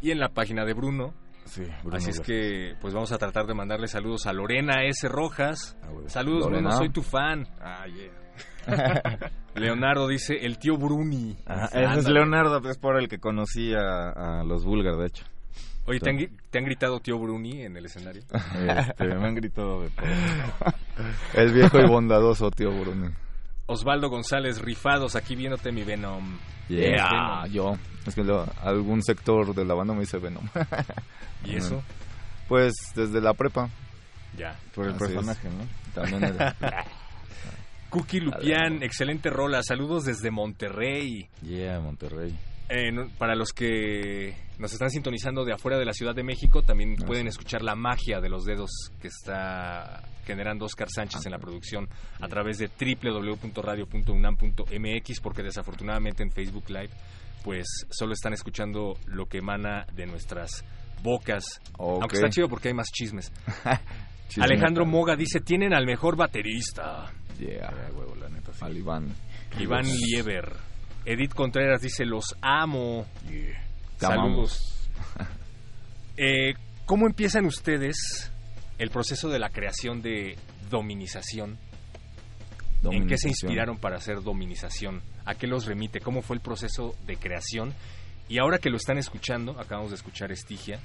[0.00, 1.14] y en la página de Bruno.
[1.46, 5.08] Sí, Bruno Así es que pues vamos a tratar de mandarle saludos a Lorena S.
[5.08, 5.76] Rojas.
[5.82, 5.88] Ah.
[6.06, 6.68] Saludos, Lorena.
[6.68, 7.44] Bruno, soy tu fan.
[7.60, 8.12] Ah, yeah.
[9.54, 11.36] Leonardo dice, el tío Bruni.
[11.72, 12.08] Ese es.
[12.08, 15.24] Leonardo, es por el que conocí a, a los Vulgar, de hecho.
[15.84, 18.22] Oye, ¿te han, gri- te han gritado tío Bruni en el escenario?
[18.22, 20.06] Este, me han gritado de todo.
[21.34, 23.10] El viejo y bondadoso tío Bruno.
[23.66, 26.38] Osvaldo González, rifados, aquí viéndote mi Venom.
[26.68, 27.76] Yeah, yo.
[28.06, 30.44] Es que lo- algún sector de la banda me dice Venom.
[31.44, 31.82] ¿Y eso?
[32.48, 33.68] Pues desde la prepa.
[34.38, 34.56] Ya.
[34.74, 35.10] Por el Así es.
[35.10, 35.64] personaje, ¿no?
[36.00, 36.56] También era-
[37.92, 39.62] Cookie Lupián, excelente rola.
[39.62, 41.28] Saludos desde Monterrey.
[41.42, 42.34] Yeah, Monterrey.
[42.68, 46.94] Eh, para los que nos están sintonizando de afuera de la Ciudad de México, también
[47.00, 47.28] Ah, pueden sí.
[47.30, 51.88] escuchar la magia de los dedos que está generando Oscar Sánchez en la producción
[52.20, 56.90] a través de www.radio.unam.mx porque desafortunadamente en Facebook Live
[57.44, 60.64] pues solo están escuchando lo que emana de nuestras
[61.02, 61.60] bocas.
[61.76, 62.02] Ok.
[62.02, 63.32] Aunque está chido porque hay más chismes.
[64.28, 64.44] Chisme.
[64.44, 67.12] Alejandro Moga dice, tienen al mejor baterista.
[67.42, 67.70] Yeah.
[67.72, 68.64] Ah, huevo, la neta, sí.
[68.64, 69.08] Al Iván.
[69.58, 70.52] Iván Lieber.
[71.04, 73.06] Edith Contreras dice, los amo.
[73.98, 74.78] Saludos.
[76.14, 76.52] Eh,
[76.84, 78.30] ¿Cómo empiezan ustedes
[78.76, 80.36] el proceso de la creación de
[80.68, 81.58] dominización?
[82.84, 85.02] ¿En qué se inspiraron para hacer Dominización?
[85.24, 86.00] ¿A qué los remite?
[86.00, 87.72] ¿Cómo fue el proceso de creación?
[88.28, 90.80] Y ahora que lo están escuchando, acabamos de escuchar Estigia,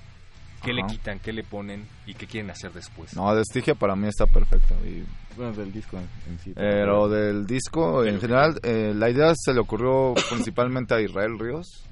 [0.63, 3.15] ¿qué le quitan, qué le ponen y qué quieren hacer después?
[3.15, 4.73] No, de Estigia para mí está perfecto.
[4.85, 5.03] Y,
[5.35, 6.53] bueno, del disco en, sí.
[6.55, 11.83] Pero del disco, en general, eh, la idea se le ocurrió principalmente a Israel Ríos.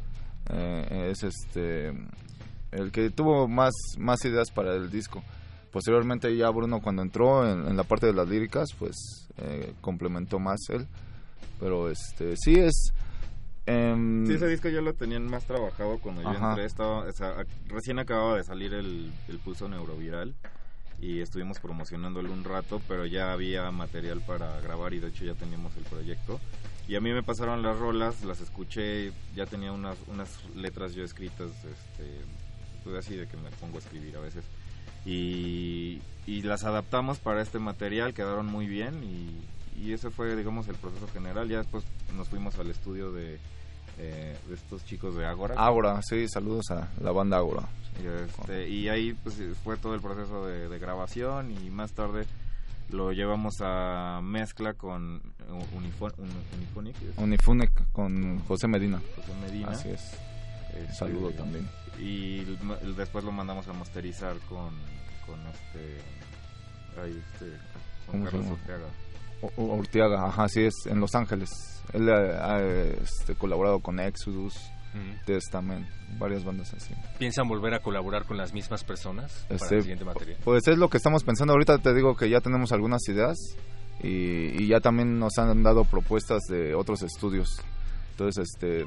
[0.50, 1.92] Eh, es este
[2.72, 5.24] el que tuvo más, más ideas para el disco.
[5.72, 10.60] Posteriormente ya Bruno cuando entró en, la parte de las líricas, pues eh, complementó más
[10.70, 10.88] él.
[11.60, 12.94] Pero este sí es...
[13.68, 16.66] Em, sí, ese disco ya lo tenían más trabajado cuando yo entré.
[16.66, 17.06] Estaba,
[17.68, 20.36] recién acababa de salir el, el pulso neuroviral
[21.00, 25.34] y estuvimos promocionándolo un rato, pero ya había material para grabar y de hecho ya
[25.34, 26.40] teníamos el proyecto.
[26.88, 31.04] Y a mí me pasaron las rolas, las escuché, ya tenía unas, unas letras yo
[31.04, 32.22] escritas, este,
[32.84, 34.46] pues así de que me pongo a escribir a veces.
[35.04, 39.32] Y, y las adaptamos para este material, quedaron muy bien y,
[39.78, 41.48] y ese fue, digamos, el proceso general.
[41.48, 41.84] Ya después
[42.16, 43.40] nos fuimos al estudio de,
[43.98, 45.56] eh, de estos chicos de Ágora.
[45.58, 47.64] Ágora, sí, saludos a la banda Ágora.
[48.02, 52.26] Y, este, y ahí pues fue todo el proceso de, de grabación y más tarde
[52.90, 55.22] lo llevamos a mezcla con
[57.18, 57.92] Unifonic.
[57.92, 59.02] con José Medina.
[59.16, 59.70] José Medina.
[59.70, 60.02] Así es.
[60.74, 61.68] Este, Saludo también.
[62.00, 62.44] Y
[62.98, 64.74] después lo mandamos a masterizar con,
[65.26, 66.02] con este.
[67.02, 67.58] Ahí, este.
[68.08, 68.88] Con Carlos Orteaga.
[69.58, 71.50] Orteaga, ajá, así es, en Los Ángeles.
[71.94, 74.56] Él ha, este, colaborado con Exodus,
[75.26, 75.86] Testament,
[76.18, 76.94] varias bandas así.
[77.20, 80.38] ¿Piensan volver a colaborar con las mismas personas para este, el siguiente material?
[80.44, 81.52] Pues es lo que estamos pensando.
[81.54, 83.38] Ahorita te digo que ya tenemos algunas ideas
[84.02, 87.60] y, y ya también nos han dado propuestas de otros estudios.
[88.12, 88.86] Entonces, este,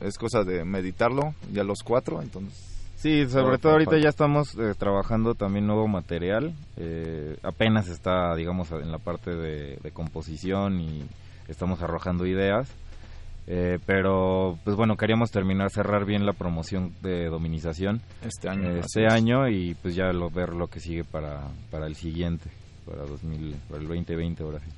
[0.00, 2.67] es cosa de meditarlo, ya los cuatro, entonces...
[2.98, 8.72] Sí, sobre todo ahorita ya estamos eh, trabajando también nuevo material, eh, apenas está, digamos,
[8.72, 11.04] en la parte de, composición y
[11.46, 12.68] estamos arrojando ideas,
[13.46, 19.06] eh, pero pues bueno, queríamos terminar, cerrar bien la promoción de dominización este año, este
[19.06, 22.50] año y pues ya lo, ver lo que sigue para, para el siguiente,
[22.84, 24.70] para, 2000, para el 2020 ahora sí.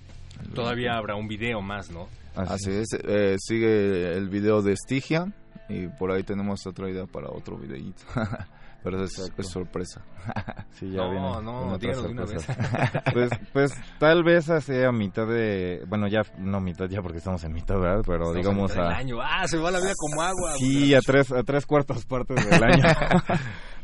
[0.54, 2.06] Todavía habrá un video más, ¿no?
[2.36, 5.32] Así, es, eh, sigue el video de Estigia
[5.70, 8.02] y por ahí tenemos otra idea para otro videíto.
[8.82, 10.02] Pero es, sorpresa.
[10.70, 12.46] sí, ya no, no, díganos una vez.
[13.12, 15.84] pues, pues tal vez hace mitad de...
[15.86, 18.02] Bueno, ya no mitad ya porque estamos en mitad, ¿verdad?
[18.06, 18.96] Pero digamos a...
[18.96, 19.20] año.
[19.20, 20.54] Ah, se va la vida como agua.
[20.56, 22.84] Sí, a tres, a tres cuartas partes del año.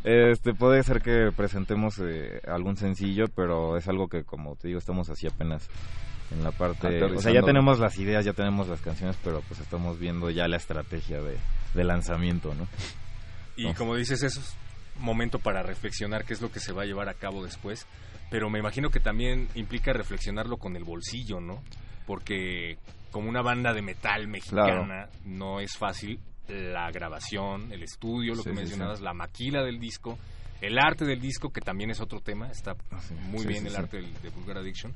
[0.03, 4.79] este Puede ser que presentemos eh, algún sencillo, pero es algo que, como te digo,
[4.79, 5.69] estamos así apenas
[6.31, 9.61] en la parte o sea ya tenemos las ideas ya tenemos las canciones pero pues
[9.61, 11.37] estamos viendo ya la estrategia de,
[11.75, 12.67] de lanzamiento no
[13.57, 14.57] y como dices eso es
[14.99, 17.87] momento para reflexionar qué es lo que se va a llevar a cabo después
[18.31, 21.63] pero me imagino que también implica reflexionarlo con el bolsillo no
[22.07, 22.79] porque
[23.11, 28.53] como una banda de metal mexicana no es fácil la grabación el estudio lo que
[28.53, 30.19] mencionabas la maquila del disco
[30.61, 32.75] el arte del disco que también es otro tema está
[33.29, 34.95] muy bien el arte de Vulgar Addiction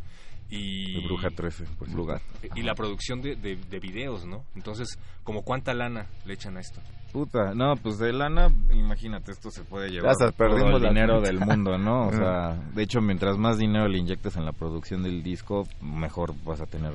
[0.51, 2.21] y Bruja 13 por lugar.
[2.55, 6.81] Y la producción de, de, videos no entonces como cuánta lana le echan a esto
[7.13, 11.79] puta no pues de lana imagínate esto se puede llevar todo el dinero del mundo
[11.79, 15.67] no o sea de hecho mientras más dinero le inyectes en la producción del disco
[15.81, 16.93] mejor vas a tener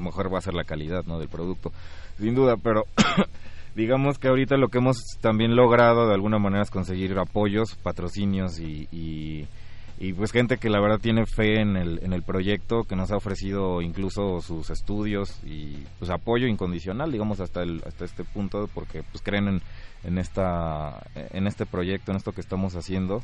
[0.00, 1.72] mejor va a ser la calidad no del producto
[2.18, 2.84] sin duda pero
[3.76, 8.58] digamos que ahorita lo que hemos también logrado de alguna manera es conseguir apoyos patrocinios
[8.58, 9.46] y y
[10.12, 13.16] pues gente que la verdad tiene fe en el, en el proyecto, que nos ha
[13.16, 19.02] ofrecido incluso sus estudios y pues apoyo incondicional, digamos hasta el, hasta este punto, porque
[19.02, 19.62] pues creen en,
[20.04, 23.22] en esta en este proyecto, en esto que estamos haciendo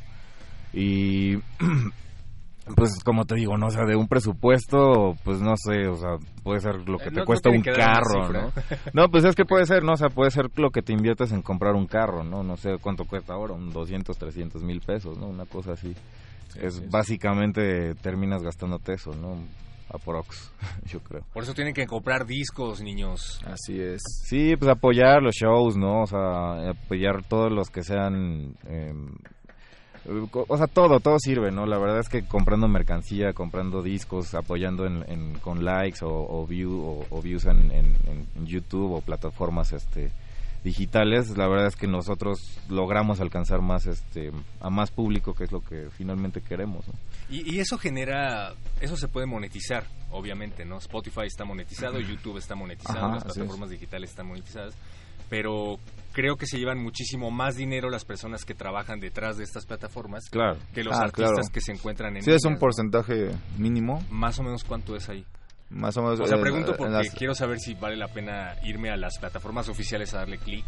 [0.73, 1.37] y
[2.75, 6.17] pues como te digo, no o sea, de un presupuesto, pues no sé, o sea,
[6.43, 8.51] puede ser lo que te cuesta un carro, ¿no?
[8.93, 9.93] no, pues es que puede ser, ¿no?
[9.93, 12.43] O sea, puede ser lo que te inviertes en comprar un carro, ¿no?
[12.43, 15.27] No sé cuánto cuesta ahora, un 200, 300 mil pesos, ¿no?
[15.27, 15.95] Una cosa así
[16.61, 19.37] es básicamente terminas gastándote eso, ¿no?
[19.89, 20.51] Aprox,
[20.91, 21.23] yo creo.
[21.33, 23.41] Por eso tienen que comprar discos, niños.
[23.45, 24.01] Así es.
[24.23, 26.01] Sí, pues apoyar los shows, ¿no?
[26.03, 28.55] O sea, apoyar todos los que sean...
[28.67, 29.15] Em,
[30.47, 31.65] o sea, todo, todo sirve, ¿no?
[31.65, 37.21] La verdad es que comprando mercancía, comprando discos, apoyando en, con likes o, view, o,
[37.23, 40.11] views en, en, YouTube o plataformas este
[40.65, 45.51] digitales, la verdad es que nosotros logramos alcanzar más este a más público, que es
[45.51, 46.85] lo que finalmente queremos.
[47.29, 50.79] Y, eso genera, eso se puede monetizar, obviamente, ¿no?
[50.79, 54.73] Spotify está monetizado, YouTube está monetizado, las plataformas digitales están monetizadas,
[55.29, 55.77] pero
[56.13, 60.23] creo que se llevan muchísimo más dinero las personas que trabajan detrás de estas plataformas
[60.31, 60.57] claro.
[60.73, 64.03] que los ah, artistas que se encuentran en Sí, es un porcentaje mínimo.
[64.09, 65.25] Más o menos cuánto es ahí.
[65.69, 66.19] Más o menos.
[66.19, 69.17] O sea, eh, pregunto porque las- quiero saber si vale la pena irme a las
[69.17, 70.63] plataformas oficiales a darle clic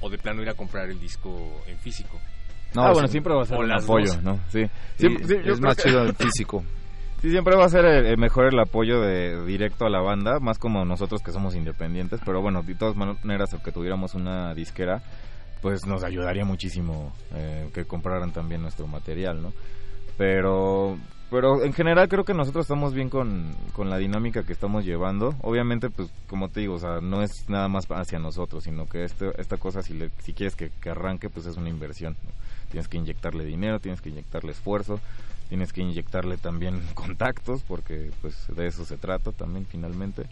[0.00, 2.18] o de plano ir a comprar el disco en físico.
[2.74, 3.12] No, ah, bueno, sí.
[3.12, 4.22] siempre va a ser un apoyo, dos.
[4.22, 4.36] ¿no?
[4.50, 4.64] Sí.
[4.98, 6.64] Sí, Sí, sí, es más que- chido el físico.
[7.22, 10.38] Sí, siempre va a ser el, el mejor el apoyo de directo a la banda,
[10.38, 15.02] más como nosotros que somos independientes, pero bueno, de todas maneras, aunque tuviéramos una disquera,
[15.62, 19.52] pues nos ayudaría muchísimo eh, que compraran también nuestro material, ¿no?
[20.18, 20.98] Pero,
[21.30, 25.34] pero en general creo que nosotros estamos bien con, con la dinámica que estamos llevando.
[25.42, 29.04] Obviamente, pues como te digo, o sea, no es nada más hacia nosotros, sino que
[29.04, 32.16] este, esta cosa, si, le, si quieres que, que arranque, pues es una inversión.
[32.24, 32.30] ¿no?
[32.70, 35.00] Tienes que inyectarle dinero, tienes que inyectarle esfuerzo,
[35.48, 40.26] tienes que inyectarle también contactos, porque pues de eso se trata también finalmente.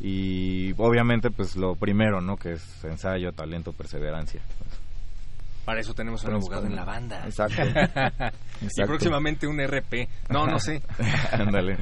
[0.00, 2.36] Y obviamente, pues lo primero, ¿no?
[2.36, 4.40] Que es ensayo, talento, perseverancia.
[5.64, 7.24] Para eso tenemos un abogado en la banda.
[7.24, 7.62] Exacto.
[8.60, 8.88] Y Exacto.
[8.88, 10.06] próximamente un RP.
[10.28, 10.82] No, no sé.
[11.32, 11.78] Ándale.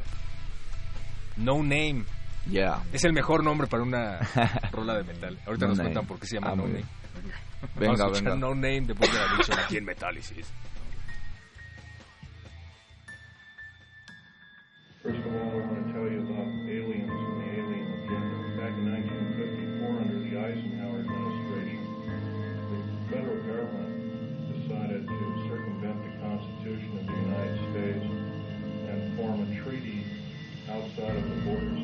[1.36, 2.04] No Name.
[2.50, 2.82] Yeah.
[2.92, 4.18] Es el mejor nombre para una
[4.72, 5.38] rola de metal.
[5.46, 5.90] Ahorita No nos Name.
[5.90, 6.84] cuentan por qué se llama Ah, No Name.
[7.60, 7.70] Bien.
[7.74, 8.36] Vamos a Venga, escuchar venga.
[8.46, 10.46] No Name de Vulgar Addiction aquí en Metálisis.
[15.02, 18.36] First of all, I want to tell you about aliens and the alien agenda.
[18.60, 21.82] Back in 1954, under the Eisenhower administration,
[22.68, 23.94] the federal government
[24.52, 28.06] decided to circumvent the Constitution of the United States
[28.90, 30.04] and form a treaty
[30.68, 31.78] outside of the borders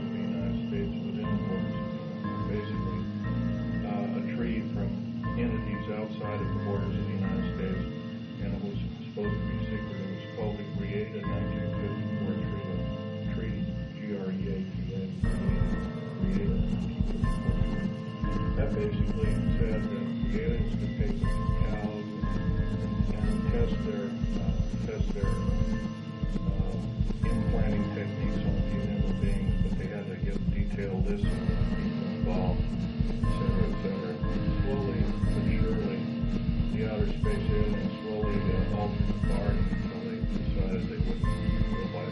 [6.04, 7.80] outside of the borders of the United States,
[8.44, 8.76] and it was
[9.08, 10.04] supposed to be secret.
[10.04, 12.84] It was called the Created 1954 Treaty.
[13.32, 13.64] Treaty,
[13.96, 15.00] G-R-E-A-T-A,
[16.20, 17.56] Created 1954.
[18.52, 25.08] That basically said that the aliens could take cows and, and test their uh, test
[25.16, 25.32] their
[26.36, 26.76] uh,
[27.32, 31.32] implanting techniques on human beings, but they had to give detailed lists of
[31.80, 32.60] people involved,
[33.08, 34.12] et cetera, et cetera.
[34.68, 35.23] Slowly
[36.76, 41.22] the outer space aliens slowly uh, altered the bargain until they decided they wouldn't
[41.70, 42.04] go by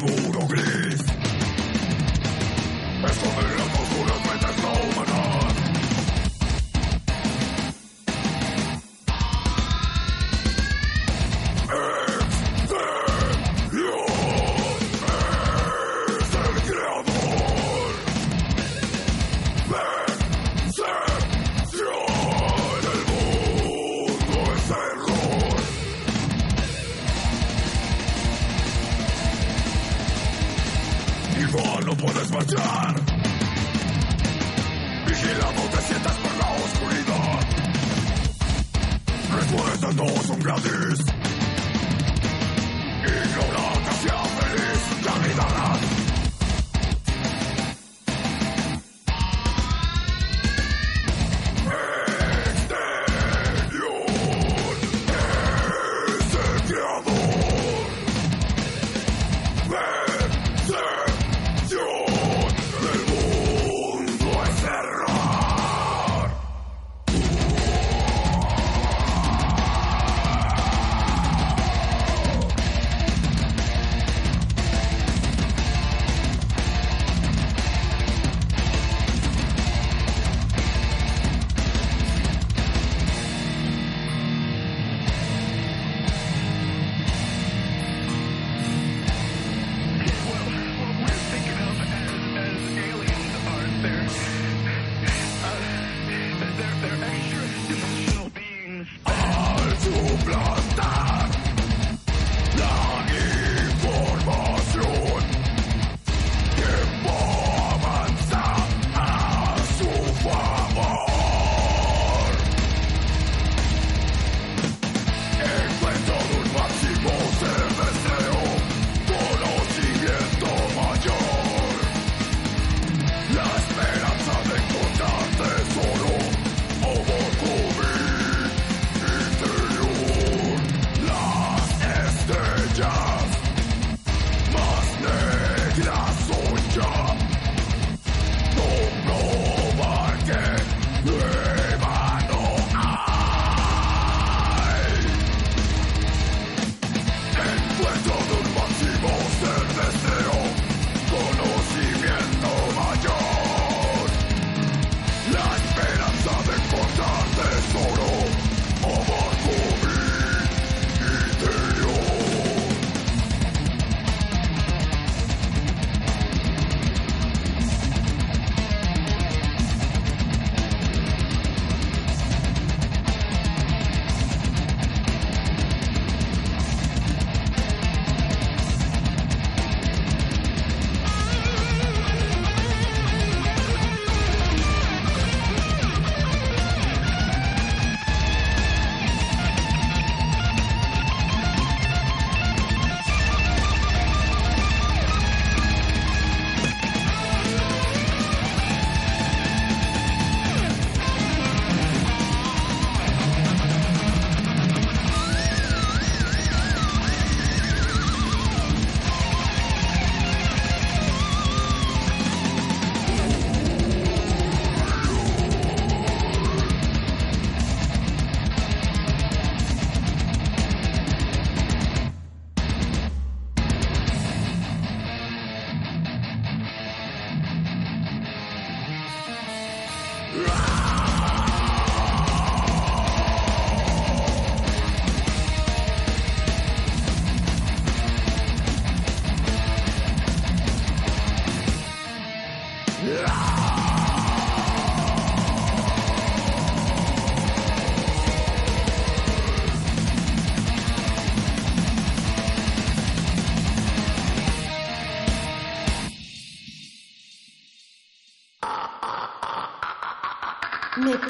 [0.00, 0.77] Arriba el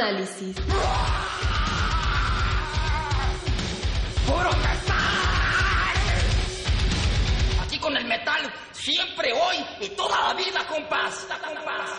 [0.09, 0.57] Metálisis.
[4.27, 4.97] ¡Puro metal!
[7.63, 11.27] Aquí con el metal, siempre, hoy y toda la vida, compás.
[11.45, 11.91] compás.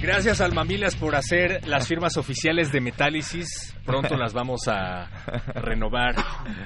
[0.00, 3.74] Gracias Almamilas por hacer las firmas oficiales de Metálisis.
[3.84, 5.10] Pronto las vamos a
[5.54, 6.14] renovar.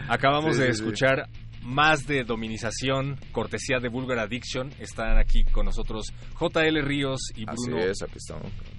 [0.09, 0.85] Acabamos Sí, de sí, sí.
[1.63, 4.71] Más de dominización, cortesía de Vulgar Addiction.
[4.79, 8.19] Están aquí con nosotros JL Ríos y Bruno es, aquí.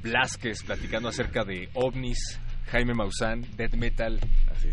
[0.02, 4.20] Blázquez platicando acerca de ovnis, Jaime Maussan, death metal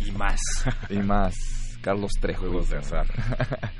[0.04, 0.40] y más.
[0.88, 1.34] Y más,
[1.82, 2.46] Carlos Trejo.
[2.46, 3.06] Juegos de azar.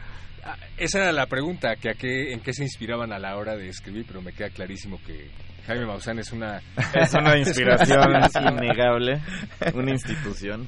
[0.43, 3.57] Ah, Esa era la pregunta, que a qué, en qué se inspiraban a la hora
[3.57, 5.31] de escribir, pero me queda clarísimo que
[5.67, 6.63] Jaime Maussan es una...
[6.95, 8.01] Es una inspiración
[8.49, 9.21] innegable,
[9.75, 10.67] una institución.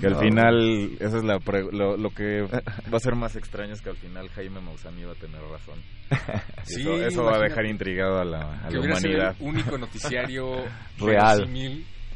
[0.00, 0.20] Que al No.
[0.20, 2.42] final, eso es la pre- lo, lo que
[2.92, 5.78] va a ser más extraño es que al final Jaime Maussan iba a tener razón.
[6.64, 9.36] Sí, eso, eso va a dejar intrigado a la, a que la hubiera sido humanidad.
[9.40, 10.64] el único noticiario
[10.98, 11.48] Real.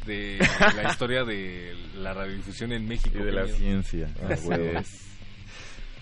[0.05, 0.37] de
[0.75, 3.17] la historia de la radiodifusión en México.
[3.19, 4.07] Y de la ciencia.
[4.29, 4.79] Así Huevo.
[4.79, 5.03] es.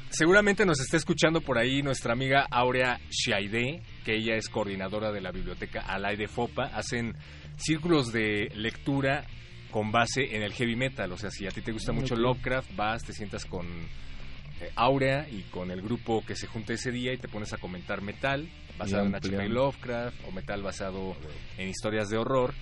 [0.09, 5.19] Seguramente nos está escuchando por ahí nuestra amiga Aurea Shaide, que ella es coordinadora de
[5.21, 6.65] la biblioteca Alay de Fopa.
[6.73, 7.15] Hacen
[7.57, 9.25] círculos de lectura
[9.71, 11.11] con base en el heavy metal.
[11.11, 12.15] O sea, si a ti te gusta mucho.
[12.15, 16.91] Lovecraft, vas, te sientas con eh, Aurea y con el grupo que se junta ese
[16.91, 19.49] día y te pones a comentar metal basado en H.P.
[19.49, 21.15] Lovecraft o metal basado
[21.57, 22.53] en historias de horror.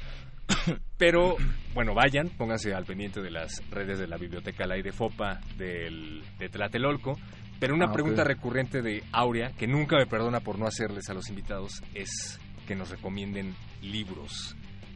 [0.97, 1.38] Pero,
[1.74, 6.24] bueno, vayan, pónganse al pendiente de las redes de la Biblioteca Alay de Fopa del,
[6.38, 7.18] de Tlatelolco.
[7.60, 11.14] Pero una Ah, pregunta recurrente de Aurea, que nunca me perdona por no hacerles a
[11.14, 14.56] los invitados, es que nos recomienden libros.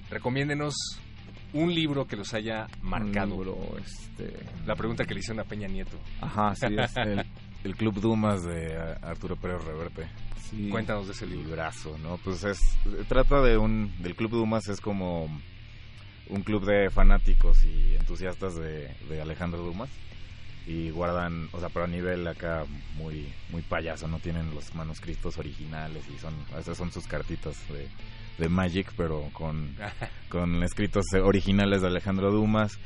[0.09, 0.73] Recomiéndenos
[1.57, 3.35] un libro que los haya marcado.
[3.35, 4.33] Un libro, este...
[4.65, 5.97] La pregunta que le hicieron a Peña Nieto.
[6.21, 6.97] Ajá, sí es.
[6.97, 7.25] El,
[7.63, 10.07] el Club Dumas de Arturo Pérez Reverte.
[10.49, 10.69] Sí.
[10.69, 11.49] Cuéntanos de ese libro.
[11.49, 12.17] librazo, ¿no?
[12.17, 12.59] Pues es
[13.09, 15.27] trata de un del Club Dumas es como
[16.29, 19.89] un club de fanáticos y entusiastas de, de Alejandro Dumas
[20.65, 25.37] y guardan, o sea, pero a nivel acá muy muy payaso, no tienen los manuscritos
[25.37, 27.87] originales y son esas son sus cartitas de,
[28.37, 29.75] de Magic, pero con
[30.29, 32.77] con escritos originales de Alejandro Dumas.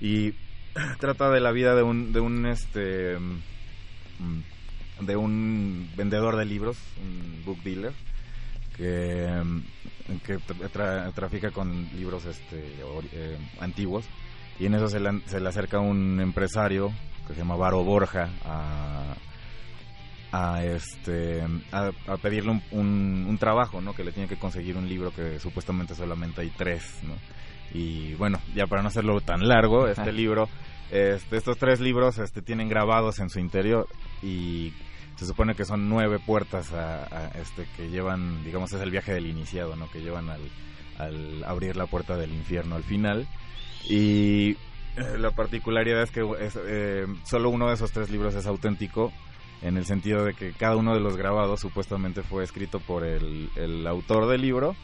[0.00, 0.32] Y
[1.00, 6.78] trata de la vida de un de un este mm, de un vendedor de libros,
[7.02, 7.92] un book dealer
[8.76, 9.60] que mm,
[10.24, 12.64] que tra- trafica con libros este
[13.12, 14.04] eh, antiguos.
[14.58, 16.90] Y en eso se le, se le acerca un empresario
[17.26, 19.14] que se llama Varo Borja a
[20.36, 24.76] a este a, a pedirle un, un, un trabajo no que le tiene que conseguir
[24.76, 27.14] un libro que supuestamente solamente hay tres no
[27.72, 30.48] y bueno ya para no hacerlo tan largo este libro
[30.90, 33.88] este, estos tres libros este tienen grabados en su interior
[34.22, 34.72] y
[35.16, 39.14] se supone que son nueve puertas a, a, este que llevan digamos es el viaje
[39.14, 40.42] del iniciado no que llevan al,
[40.98, 43.26] al abrir la puerta del infierno al final.
[43.88, 44.50] Y
[44.96, 49.12] eh, la particularidad es que es, eh, solo uno de esos tres libros es auténtico
[49.62, 53.48] en el sentido de que cada uno de los grabados supuestamente fue escrito por el,
[53.56, 54.74] el autor del libro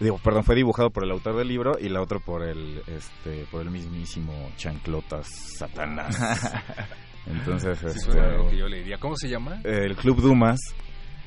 [0.00, 3.46] digo perdón fue dibujado por el autor del libro y la otra por el este
[3.50, 6.16] por el mismísimo chanclotas satanás
[7.26, 8.98] entonces Sí, este, algo que yo le diría.
[8.98, 9.60] ¿Cómo se llama?
[9.64, 10.58] el Club Dumas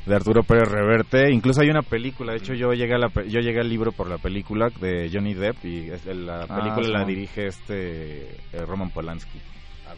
[0.06, 1.32] de Arturo Pérez Reverte.
[1.32, 2.32] Incluso hay una película.
[2.34, 5.34] De hecho, yo llegué a la yo llegué al libro por la película de Johnny
[5.34, 8.22] Depp y la Ah, película la dirige este
[8.54, 9.40] eh, Roman Polanski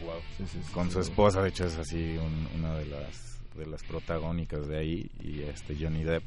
[0.04, 0.20] wow.
[0.38, 1.42] Sí, sí, sí, con su esposa.
[1.42, 5.76] De hecho, es así un- una de las de las protagónicas de ahí y este
[5.80, 6.24] Johnny Depp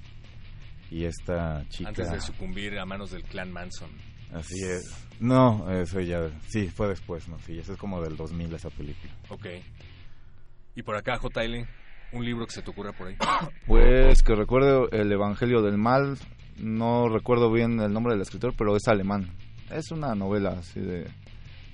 [0.90, 1.88] y esta chica.
[1.88, 3.88] Antes de sucumbir a manos del clan Manson.
[4.34, 4.94] Así es.
[5.20, 9.12] No, eso ya sí fue después, no, sí, eso es como del 2000 esa película.
[9.30, 9.46] Ok.
[10.74, 11.66] Y por acá, JL,
[12.12, 13.16] un libro que se te ocurra por ahí.
[13.66, 16.18] Pues que recuerdo el Evangelio del Mal,
[16.58, 19.30] no recuerdo bien el nombre del escritor, pero es alemán.
[19.70, 21.06] Es una novela así de,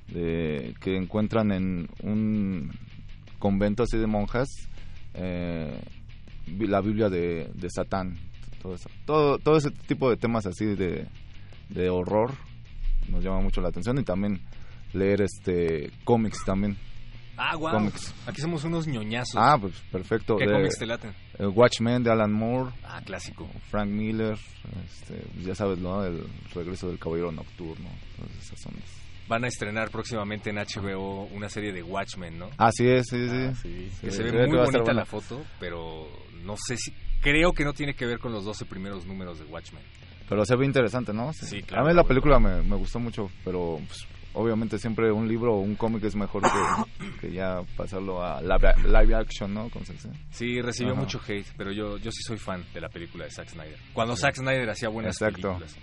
[0.08, 2.72] de que encuentran en un
[3.38, 4.48] convento así de monjas
[5.14, 5.80] eh,
[6.58, 8.18] la Biblia de, de Satán.
[8.62, 8.88] Todo, eso.
[9.04, 11.06] todo, todo ese tipo de temas así de,
[11.68, 12.32] de horror
[13.08, 14.40] nos llama mucho la atención y también
[14.92, 16.76] leer este cómics también.
[17.36, 17.70] Ah, wow.
[17.70, 18.12] Cómics.
[18.26, 19.36] Aquí somos unos ñoñazos.
[19.36, 20.36] Ah, pues perfecto.
[20.36, 21.14] ¿Qué cómics te laten?
[21.38, 22.72] Eh, Watchmen de Alan Moore.
[22.82, 23.48] Ah, clásico.
[23.70, 24.36] Frank Miller.
[24.84, 26.04] Este, ya sabes, ¿no?
[26.04, 27.88] El regreso del Caballero Nocturno.
[28.16, 28.90] Todas esas ondas.
[29.28, 32.48] Van a estrenar próximamente en HBO una serie de Watchmen, ¿no?
[32.56, 33.36] Así es, sí, sí.
[33.36, 33.90] Ah, sí.
[34.00, 36.08] Que Sí, se ve muy que bonita la foto, pero
[36.42, 36.92] no sé si...
[37.20, 39.82] Creo que no tiene que ver con los 12 primeros números de Watchmen.
[40.28, 41.32] Pero se ve interesante, ¿no?
[41.32, 45.26] Sí, claro, A mí la película me, me gustó mucho, pero pues, obviamente siempre un
[45.26, 49.68] libro o un cómic es mejor que, que ya pasarlo a live, action, ¿no?
[50.30, 51.00] Sí, recibió Ajá.
[51.00, 53.78] mucho hate, pero yo, yo sí soy fan de la película de Zack Snyder.
[53.92, 55.48] Cuando Zack Snyder hacía buenas Exacto.
[55.48, 55.76] películas.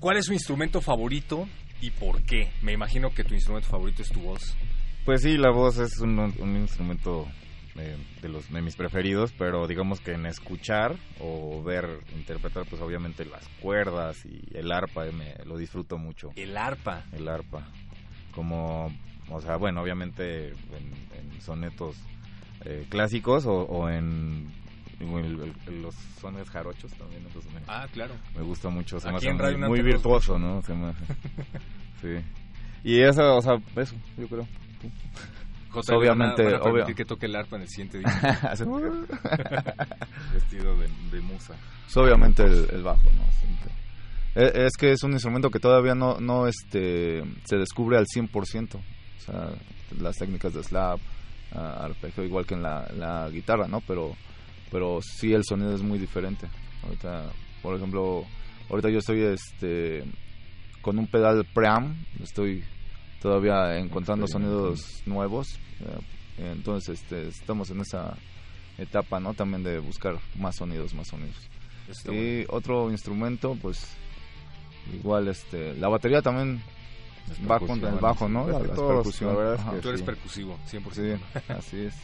[0.00, 1.48] ¿Cuál es su instrumento favorito
[1.80, 2.50] y por qué?
[2.62, 4.56] Me imagino que tu instrumento favorito es tu voz.
[5.04, 7.26] Pues sí, la voz es un, un instrumento
[7.76, 12.82] eh, de los de mis preferidos, pero digamos que en escuchar o ver, interpretar, pues
[12.82, 16.30] obviamente las cuerdas y el arpa eh, me lo disfruto mucho.
[16.34, 17.04] El arpa.
[17.12, 17.68] El arpa.
[18.34, 18.92] Como,
[19.30, 21.96] o sea, bueno, obviamente en, en sonetos
[22.64, 24.52] eh, clásicos o, o en,
[25.00, 27.24] en el- el- los sones jarochos también.
[27.28, 28.14] Esos me, Ah, claro.
[28.36, 28.98] me gusta mucho.
[29.00, 30.54] Se me hace muy, muy virtuoso, mucho.
[30.54, 30.62] ¿no?
[30.62, 31.04] Se me hace.
[32.02, 32.24] sí.
[32.84, 34.46] Y eso, o sea, eso, yo creo.
[35.70, 36.94] Jota, obviamente, van a, van a obvio.
[36.94, 38.08] que toque el arpa en el siguiente día.
[40.32, 41.54] Vestido de, de musa.
[41.84, 43.24] Pues, obviamente el, el bajo, ¿no?
[43.40, 43.72] Siempre.
[44.34, 48.76] E- Es que es un instrumento que todavía no, no este, se descubre al 100%.
[48.76, 48.80] O
[49.20, 49.50] sea,
[50.00, 51.00] las técnicas de slap,
[51.54, 53.80] arpegio, igual que en la, la guitarra, ¿no?
[53.82, 54.16] Pero,
[54.70, 56.46] pero sí el sonido es muy diferente.
[56.84, 57.30] Ahorita,
[57.62, 58.24] por ejemplo,
[58.70, 60.04] ahorita yo estoy este,
[60.82, 62.64] con un pedal preamp, estoy
[63.20, 65.48] todavía encontrando sonidos nuevos.
[65.80, 68.16] eh, Entonces, este, estamos en esa
[68.78, 69.34] etapa, ¿no?
[69.34, 71.36] También de buscar más sonidos, más sonidos.
[71.88, 73.96] Está y otro instrumento, pues
[74.94, 76.62] igual, este, la batería también
[77.50, 78.46] va con el bajo, ¿no?
[78.46, 78.76] La, las
[79.36, 80.06] verdad es que Tú eres sí.
[80.06, 80.92] percusivo, 100%.
[80.92, 81.94] Sí, así es.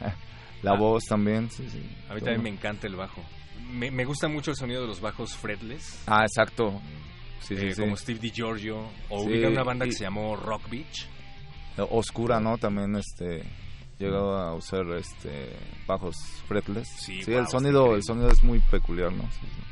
[0.62, 0.78] la Ah.
[0.78, 1.78] voz también, sí, sí.
[2.08, 2.26] A mí Todo.
[2.32, 3.22] también me encanta el bajo.
[3.72, 6.02] Me, me gusta mucho el sonido de los bajos fretless.
[6.06, 6.80] Ah, exacto.
[7.40, 7.80] Sí, sí, eh, sí.
[7.82, 8.78] Como Steve DiGiorgio.
[9.08, 11.08] O Sí, ubica una banda que se llamó Rock Beach.
[11.90, 12.58] Oscura, ¿no?
[12.58, 13.42] También, este,
[13.98, 15.56] llegó a usar, este,
[15.86, 16.88] bajos fretless.
[16.88, 19.22] Sí, Sí, wow, el sonido, el sonido es muy peculiar, ¿no?
[19.30, 19.62] Sí, sí.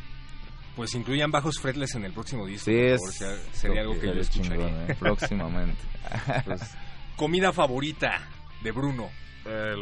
[0.77, 2.71] Pues incluyan bajos fretless en el próximo disco.
[2.71, 4.67] Sí, es sea- sería algo que yo escucharía.
[4.69, 4.97] chingón, ¿eh?
[4.99, 5.83] Próximamente.
[6.45, 6.61] Pues,
[7.17, 8.29] Comida favorita
[8.63, 9.11] de Bruno.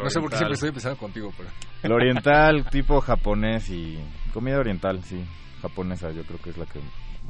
[0.03, 1.49] No sé por qué siempre estoy empezando contigo, pero...
[1.83, 3.99] El oriental, tipo japonés y
[4.33, 5.25] comida oriental, sí,
[5.63, 6.81] japonesa, yo creo que es la que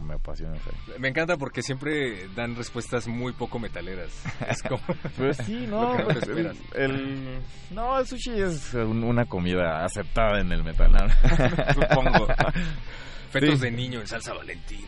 [0.02, 0.54] me apasiona.
[0.98, 4.12] Me encanta porque siempre dan respuestas muy poco metaleras.
[4.48, 4.80] Es como...
[5.16, 7.38] Pues sí, Lo no, que no te el,
[7.70, 10.92] no, el sushi es un- una comida aceptada en el metal.
[10.92, 11.74] ¿no?
[11.74, 12.26] Supongo.
[13.30, 13.64] Fetos Sí.
[13.64, 14.84] de niño en salsa valentina.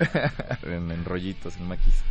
[0.62, 2.04] en, en rollitos, en maquis.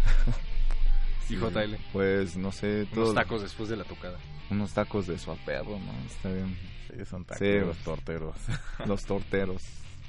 [1.30, 1.75] Y JL.
[1.93, 4.17] Pues, no sé, Unos todo- tacos después de la tocada.
[4.49, 5.91] unos tacos de suaperro, ¿no?
[6.07, 6.55] Está bien.
[6.88, 8.36] Sí, son Sí, taqueros, torteros.
[8.88, 9.61] Los torteros.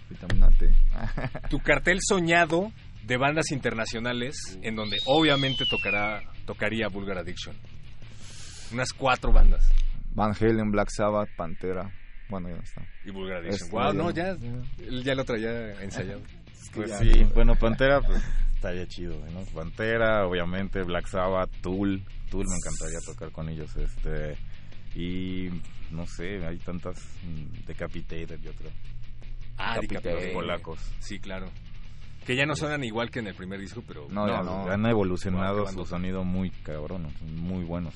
[0.09, 0.71] Vitamina T.
[1.51, 2.73] Tu cartel soñado
[3.05, 7.55] de bandas internacionales en donde obviamente tocará tocaría Vulgar Addiction.
[8.73, 9.69] Unas cuatro bandas.
[10.14, 11.91] Van Halen, Black Sabbath, Pantera.
[12.31, 12.83] Bueno, ya está.
[13.05, 13.71] Y Vulgar Addiction.
[13.71, 14.37] Wow, no, ya-
[15.05, 16.23] ya, lo traía ensayado.
[16.75, 17.29] Pues ya, sí, no.
[17.31, 18.23] bueno, Pantera, pues
[18.59, 19.41] estaría chido, ¿no?
[19.55, 22.03] Pantera, obviamente, Black Sabbath, Tool.
[22.31, 24.37] Tool me encantaría tocar con ellos, este.
[24.95, 25.49] Y
[25.93, 26.97] no sé, hay tantas.
[27.23, 28.71] mm, Decapitated, yo creo.
[29.57, 30.33] Ah, Los Decapitated.
[30.33, 30.79] polacos.
[30.99, 31.47] Sí, claro.
[32.27, 34.69] Que ya no suenan igual que en el primer disco, pero No, ya no.
[34.69, 37.95] Han evolucionado su sonido muy cabrón, son muy buenos.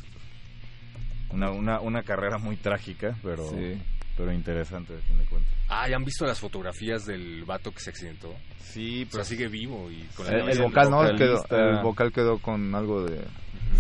[1.31, 3.81] Una, una, una carrera muy trágica, pero, Sí.
[4.17, 5.53] Pero interesante, a fin de cuentas.
[5.69, 8.35] Ah, ¿ya han visto las fotografías del vato que se accidentó?
[8.59, 11.01] Sí, O sea, sigue vivo y con la El, vocal, ¿no?
[11.17, 11.71] Quedó, vocalista.
[11.71, 13.25] el vocal quedó con algo de...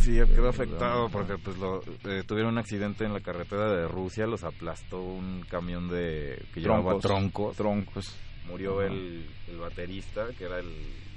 [0.00, 4.26] Sí, quedó afectado porque pues lo, eh, tuvieron un accidente en la carretera de Rusia,
[4.26, 7.56] los aplastó un camión de que llevaba Troncos.
[7.56, 8.16] troncos.
[8.46, 10.70] Murió el, el baterista, que era el,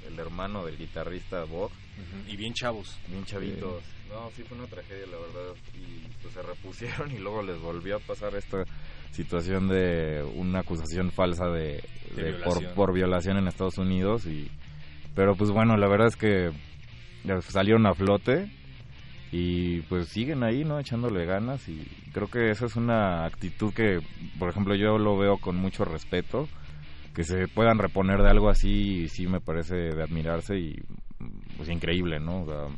[0.06, 1.70] el hermano del guitarrista Bob,
[2.28, 2.96] Y bien chavos.
[3.08, 3.82] bien chavitos.
[4.10, 5.56] No, sí fue una tragedia, la verdad.
[5.74, 8.62] Y pues se repusieron y luego les volvió a pasar esta
[9.12, 11.82] situación de una acusación falsa de,
[12.14, 12.74] De de por, violación.
[12.74, 14.26] por violación en Estados Unidos.
[14.26, 14.50] y
[15.14, 16.50] Pero pues bueno, la verdad es que
[17.48, 18.50] salieron a flote
[19.32, 20.78] y pues siguen ahí, ¿no?
[20.78, 24.00] Echándole ganas y creo que esa es una actitud que,
[24.38, 26.48] por ejemplo, yo lo veo con mucho respeto.
[27.14, 30.74] Que se puedan reponer de algo así, sí me parece de admirarse y
[31.56, 32.42] pues increíble, ¿no?
[32.42, 32.76] O sea,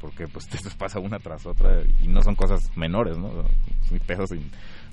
[0.00, 3.28] porque pues esto pasa una tras otra y no son cosas menores, ¿no?
[3.28, 3.50] O sea,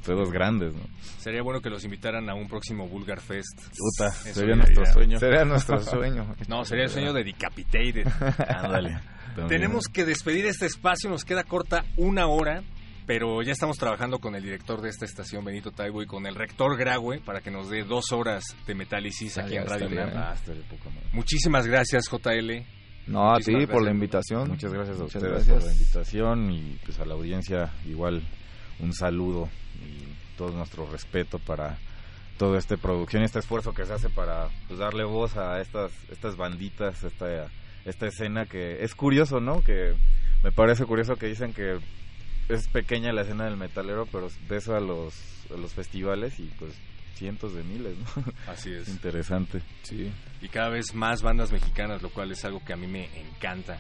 [0.06, 0.82] pedos grandes, ¿no?
[1.18, 3.60] Sería bueno que los invitaran a un próximo Vulgar Fest.
[3.78, 5.20] Puta, sería nuestro sueño.
[5.20, 6.36] Sería nuestro sueño.
[6.48, 8.08] No, sería el sueño de Decapitated.
[8.48, 9.00] Ándale.
[9.48, 12.62] Tenemos que despedir este espacio, nos queda corta una hora,
[13.06, 16.36] pero ya estamos trabajando con el director de esta estación, Benito Taibo, y con el
[16.36, 20.10] rector Graue para que nos dé dos horas de metálisis aquí en Radio UNAM.
[20.10, 20.18] bien.
[20.18, 20.36] Ah.
[21.14, 22.66] Muchísimas gracias, JL.
[23.08, 24.50] No, a ti Muchísimas por la invitación.
[24.50, 25.58] Muchas gracias a Muchas ustedes gracias.
[25.58, 28.22] por la invitación y pues a la audiencia igual
[28.80, 31.78] un saludo y todo nuestro respeto para
[32.38, 35.92] toda esta producción y este esfuerzo que se hace para pues, darle voz a estas
[36.10, 37.50] estas banditas, esta
[37.86, 39.62] esta escena que es curioso, ¿no?
[39.62, 39.94] Que
[40.44, 41.80] me parece curioso que dicen que
[42.48, 45.14] es pequeña la escena del metalero, pero ves a los
[45.54, 46.74] a los festivales y pues
[47.16, 48.24] cientos de miles, ¿no?
[48.48, 48.88] Así es.
[48.88, 49.62] Interesante.
[49.84, 50.12] Sí.
[50.42, 53.80] y cada vez más bandas mexicanas, lo cual es algo que a mí me encanta.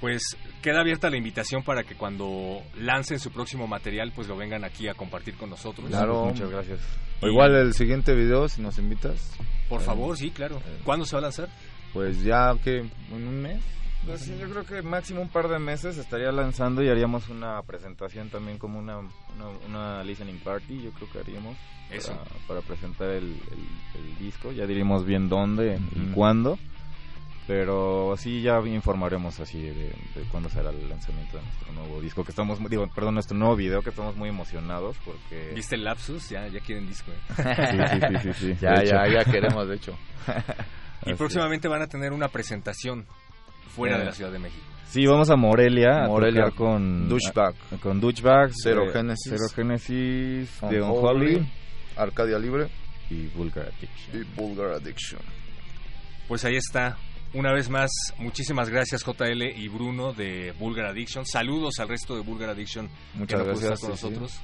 [0.00, 0.22] Pues
[0.62, 4.86] queda abierta la invitación para que cuando lancen su próximo material, pues lo vengan aquí
[4.88, 5.88] a compartir con nosotros.
[5.88, 6.26] Claro.
[6.26, 6.78] Muchas gracias.
[7.20, 9.32] O igual el siguiente video, si nos invitas,
[9.68, 10.56] Por Eh, favor, sí, claro.
[10.58, 10.78] eh.
[10.84, 11.48] ¿Cuándo se va a lanzar?
[11.92, 13.60] pues ya que en un mes.
[14.06, 17.60] Pues sí, yo creo que máximo un par de meses estaría lanzando y haríamos una
[17.62, 21.56] presentación también como una, una, una listening party, yo creo que haríamos
[21.90, 22.12] Eso.
[22.12, 26.58] Para, para presentar el, el- el disco, ya diríamos bien dónde y cuándo,
[27.48, 32.22] pero sí ya informaremos así de, de cuándo será el lanzamiento de nuestro nuevo disco,
[32.22, 35.52] que estamos, muy- digo, perdón, nuestro nuevo video, que estamos muy emocionados porque...
[35.54, 36.28] ¿Viste el lapsus?
[36.28, 37.10] Ya, ya quieren disco.
[37.10, 37.16] ¿eh?
[37.36, 39.98] Sí, sí, sí, sí, sí, Ya, ya, ya queremos, de hecho.
[41.06, 43.06] Y Así próximamente van a tener una presentación
[43.74, 44.62] fuera Eh, de la Ciudad de México.
[44.88, 47.54] Sí, vamos a Morelia, Morelia, a tocar con Douchebag.
[47.80, 49.32] con Douchebag, Zero Genesis.
[49.32, 51.52] Zero Genesis, Unholy, de Unholy
[51.96, 52.68] Arcadia Libre
[53.10, 54.20] y Vulgar Addiction.
[54.20, 55.20] y Vulgar Addiction.
[56.26, 56.96] Pues ahí está.
[57.34, 61.26] Una vez más, muchísimas gracias JL y Bruno de Vulgar Addiction.
[61.26, 63.72] Saludos al resto de Vulgar Addiction que Muchas no pudo gracias.
[63.74, 64.10] estar con sí, sí.
[64.10, 64.40] nosotros.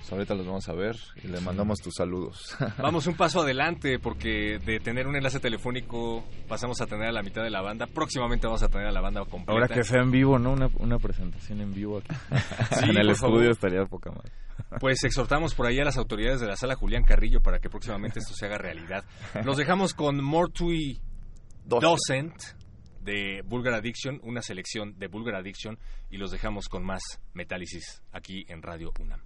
[0.00, 2.54] Pues ahorita los vamos a ver y le mandamos tus saludos.
[2.78, 7.22] Vamos un paso adelante porque de tener un enlace telefónico pasamos a tener a la
[7.22, 7.86] mitad de la banda.
[7.86, 9.52] Próximamente vamos a tener a la banda completa.
[9.52, 10.50] Ahora que sea en vivo, ¿no?
[10.52, 12.14] Una, una presentación en vivo aquí.
[12.80, 13.44] Sí, en el por estudio favor.
[13.46, 14.30] estaría poca madre.
[14.80, 18.18] Pues exhortamos por ahí a las autoridades de la sala Julián Carrillo para que próximamente
[18.18, 19.04] esto se haga realidad.
[19.44, 21.00] Los dejamos con Mortui
[21.64, 22.34] Docent
[23.00, 25.78] de Vulgar Addiction, una selección de Vulgar Addiction
[26.10, 27.02] y los dejamos con más
[27.32, 29.20] Metálisis aquí en Radio UNAM.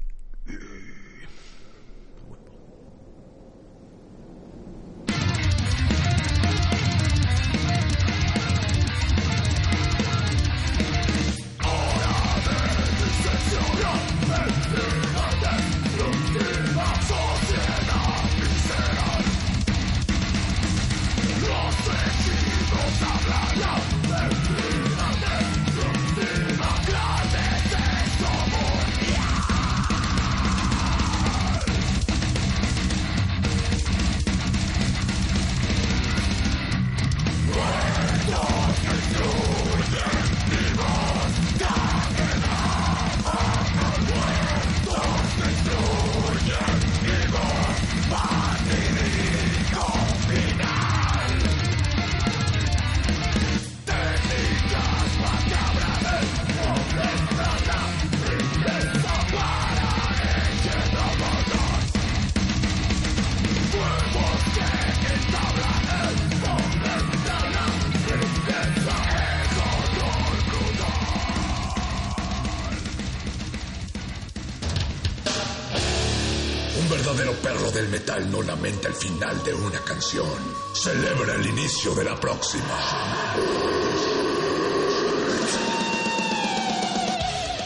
[81.87, 82.65] De la próxima.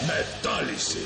[0.07, 1.03] Metálisis.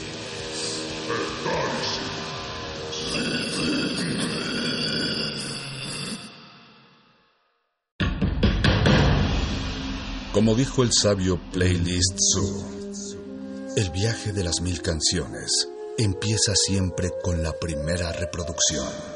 [10.32, 12.64] Como dijo el sabio Playlist Zoo,
[13.76, 19.15] el viaje de las mil canciones empieza siempre con la primera reproducción.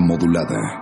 [0.00, 0.81] Modulada.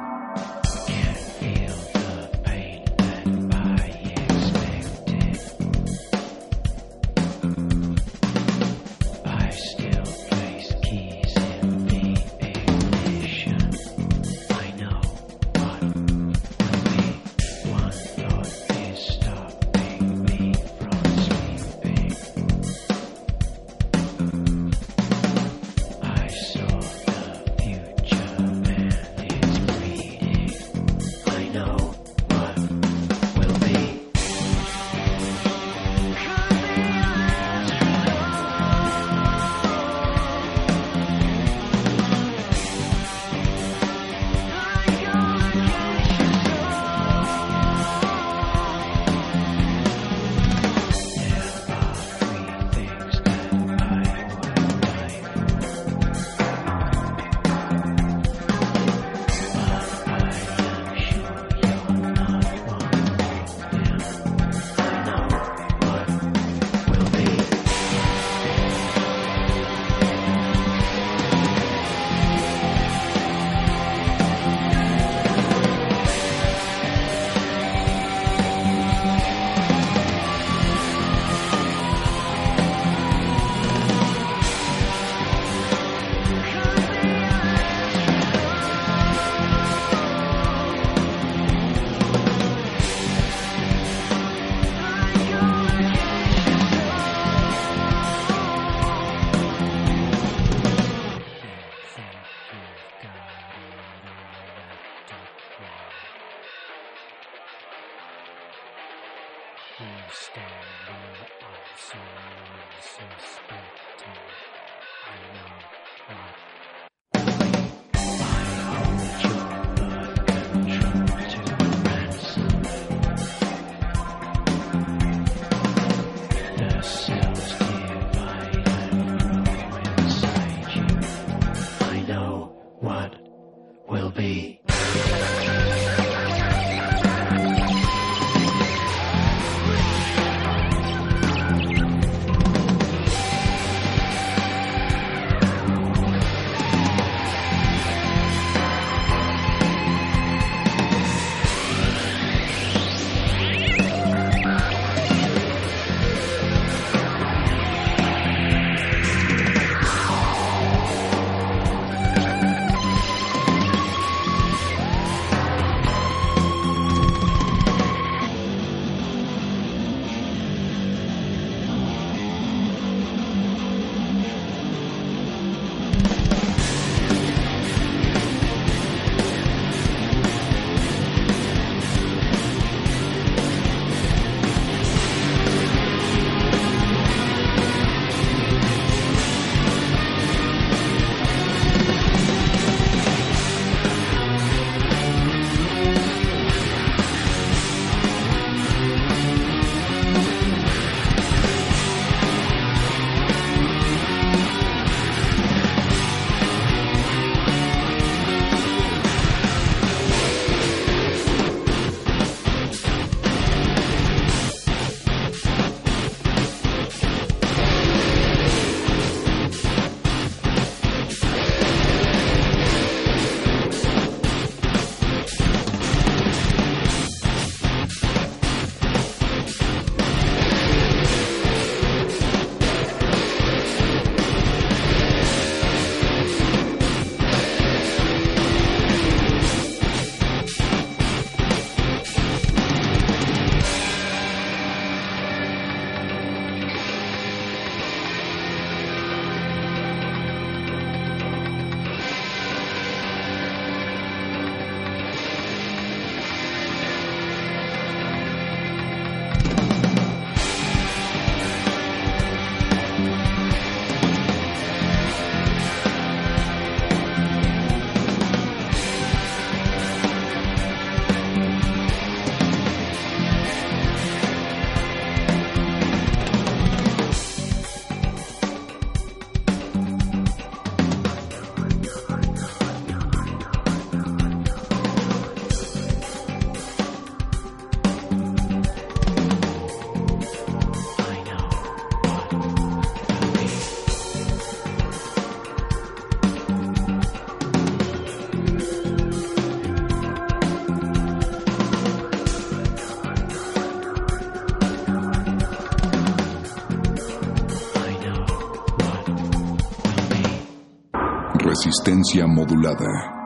[311.91, 313.20] Resistencia modulada.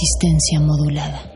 [0.00, 1.29] Resistencia modulada.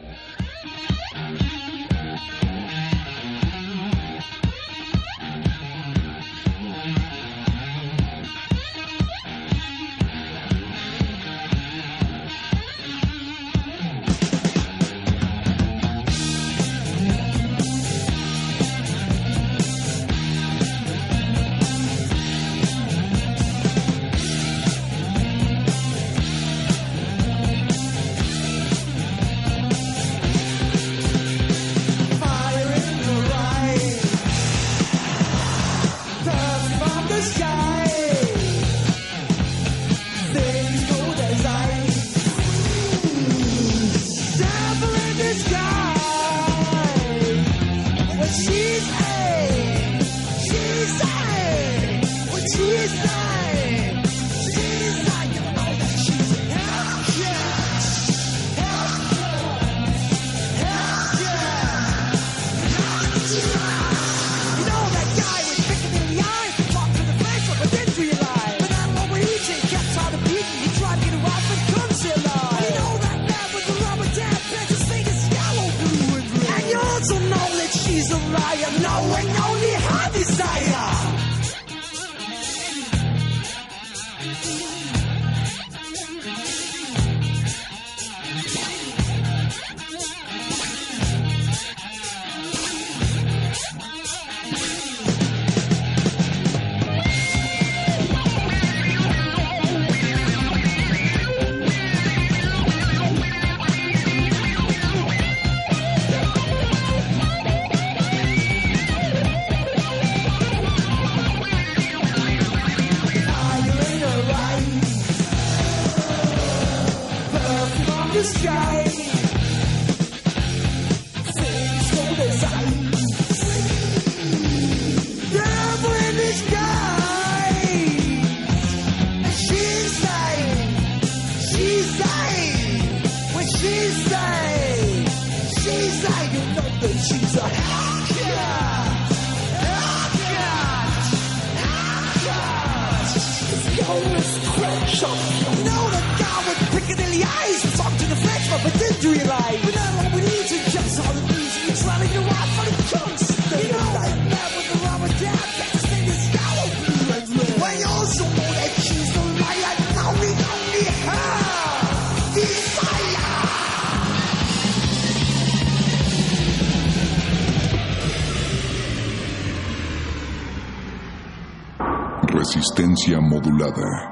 [173.65, 174.04] another.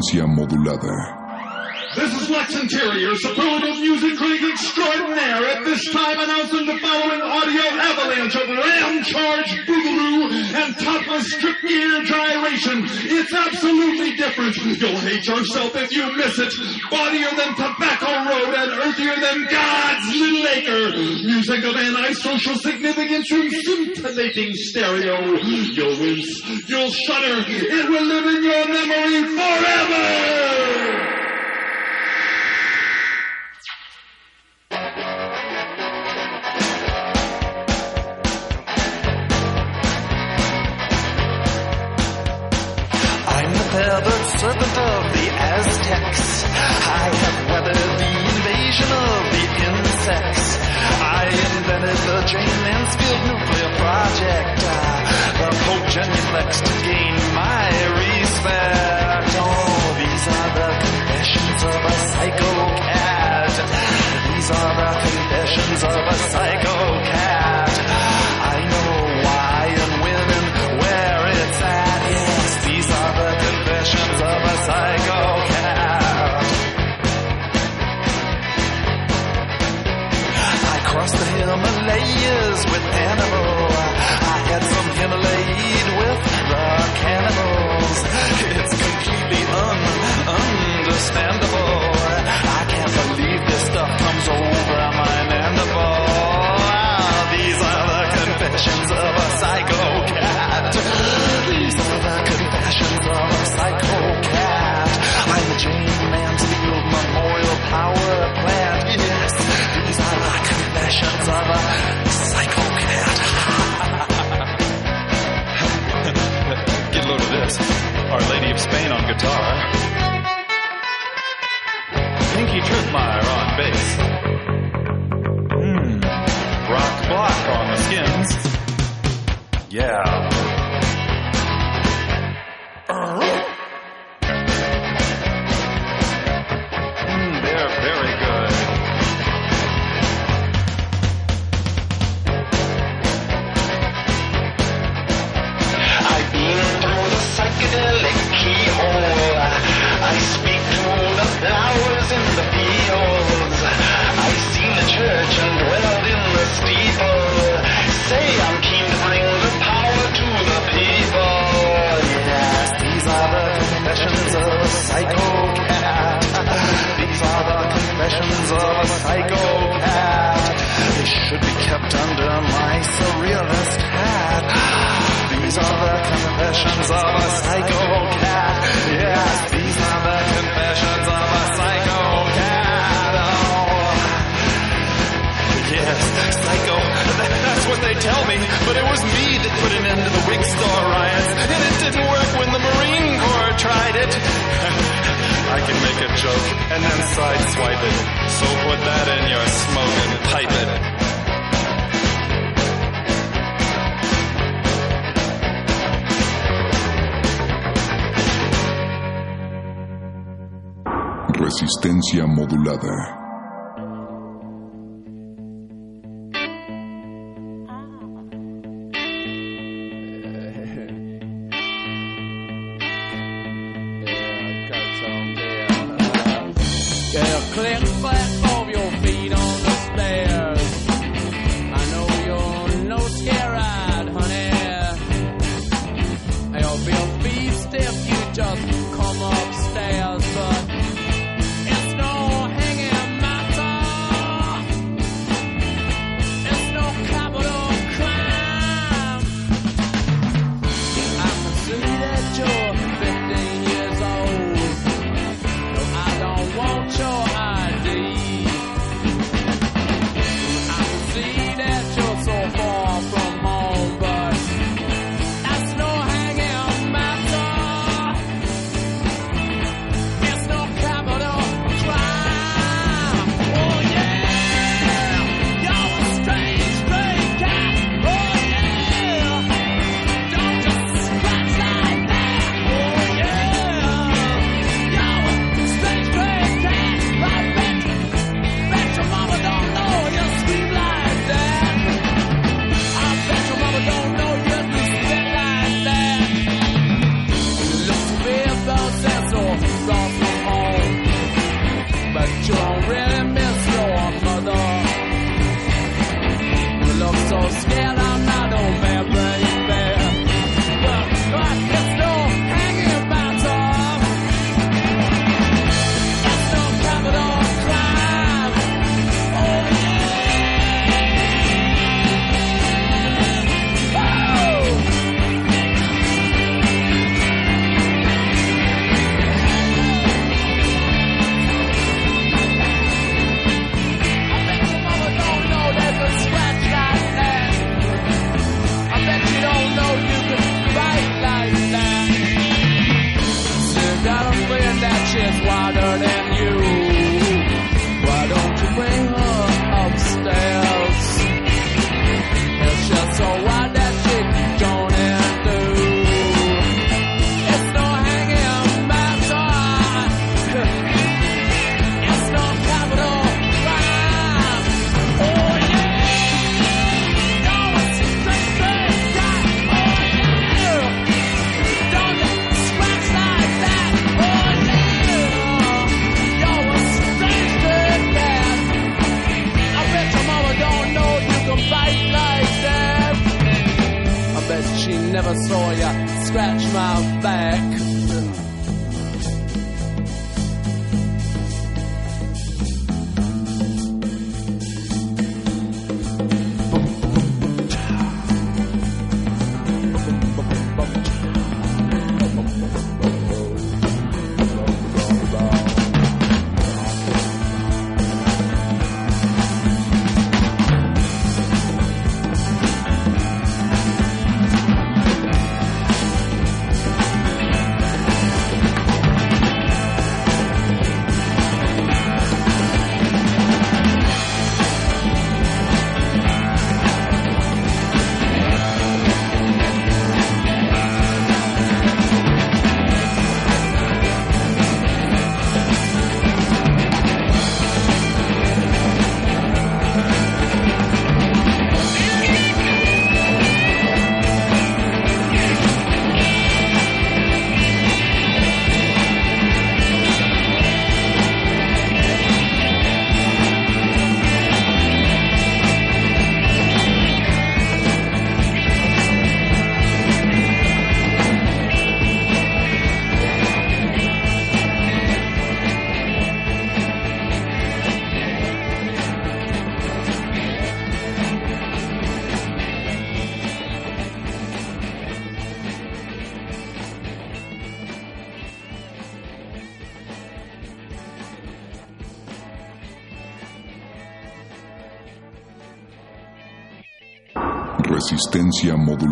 [0.00, 1.20] modulada.
[1.96, 7.62] This is Lex Interior, superlative music critic extraordinaire, at this time announcing the following audio
[7.82, 12.86] avalanche of ram charge boogaloo and topless strip gear gyration.
[12.86, 14.56] It's absolutely different.
[14.56, 16.52] You'll hate yourself if you miss it.
[16.94, 20.96] Bodier than tobacco railroad and earthier than God's little acre.
[21.26, 25.36] Music of antisocial significance from scintillating stereo.
[25.36, 30.49] You'll wince, you'll shudder, it will live in your memory forever.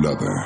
[0.09, 0.38] another.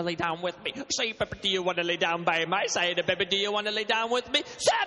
[0.00, 0.72] to lay down with me?
[0.90, 3.00] Say, Pepper, do you want to lay down by my side?
[3.06, 4.42] Pepper, do you want to lay down with me?
[4.58, 4.79] Say!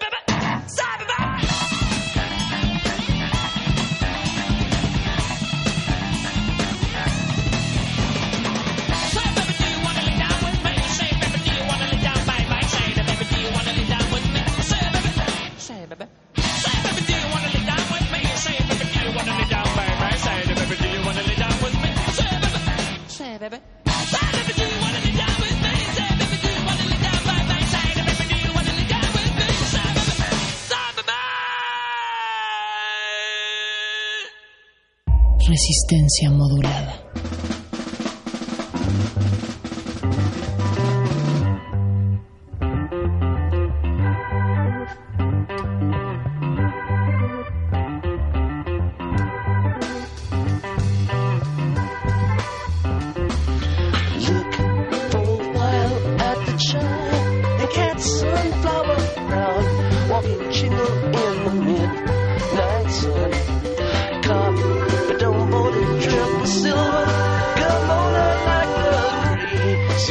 [36.21, 36.72] modulada.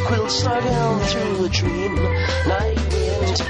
[0.06, 1.94] quilt snug held through a dream
[2.46, 3.42] night wind.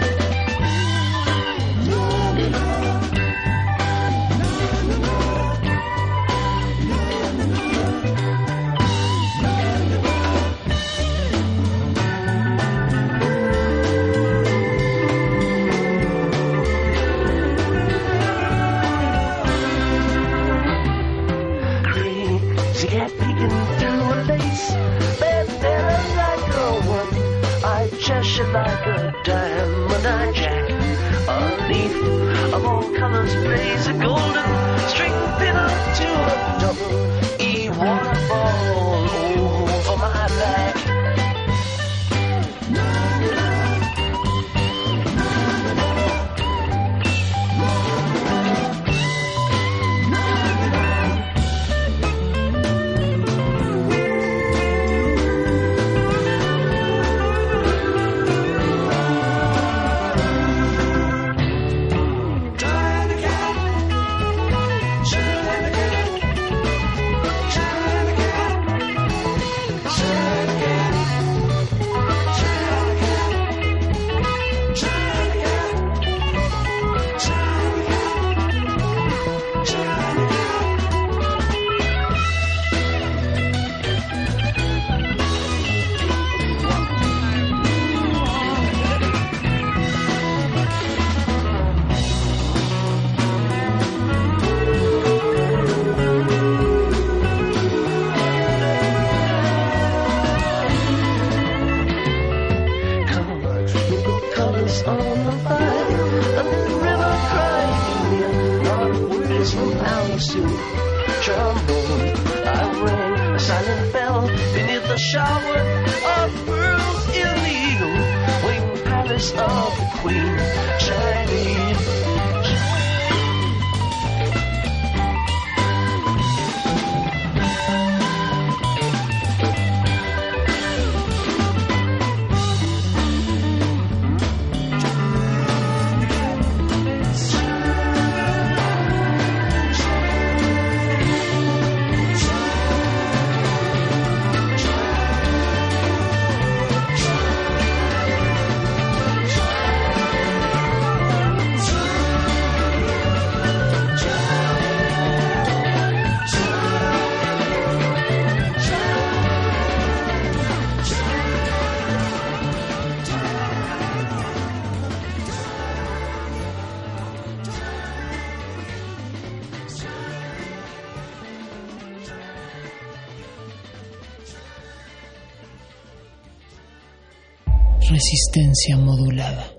[178.12, 179.51] resistencia modulada.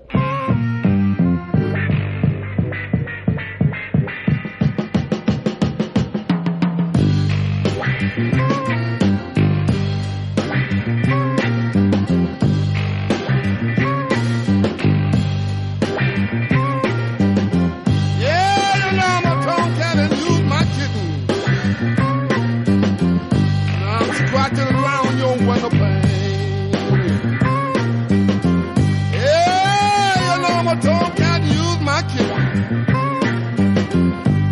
[30.80, 32.30] don't got use my kid.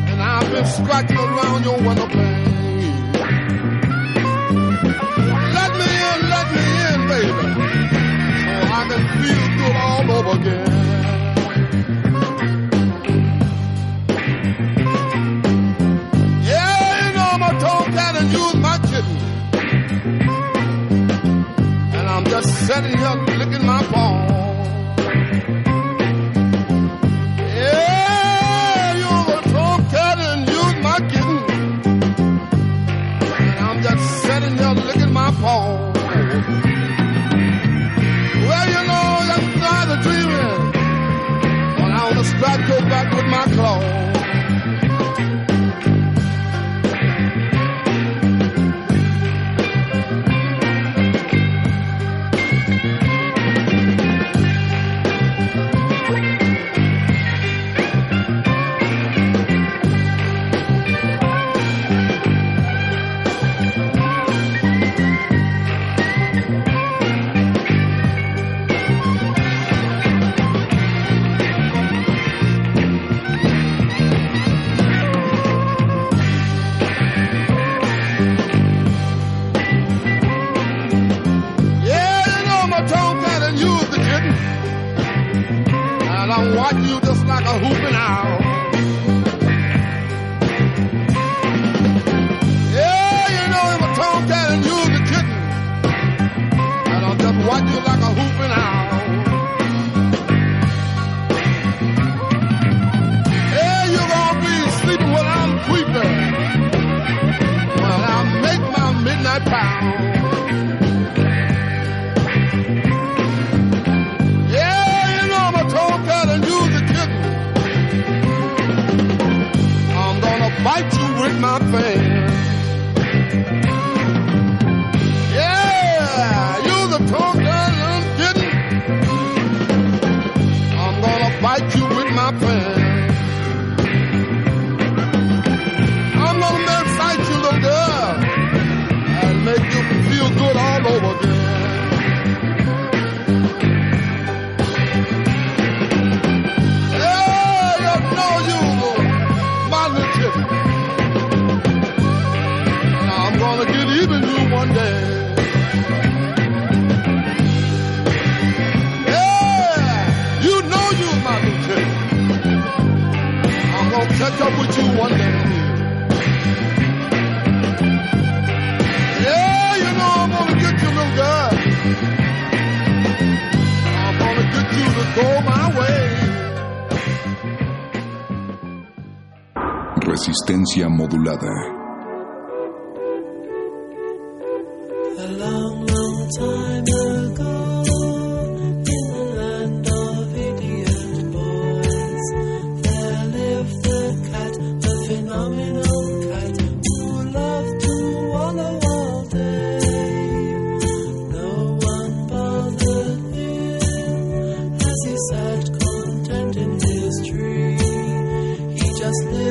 [0.09, 1.52] And I've been scratching around.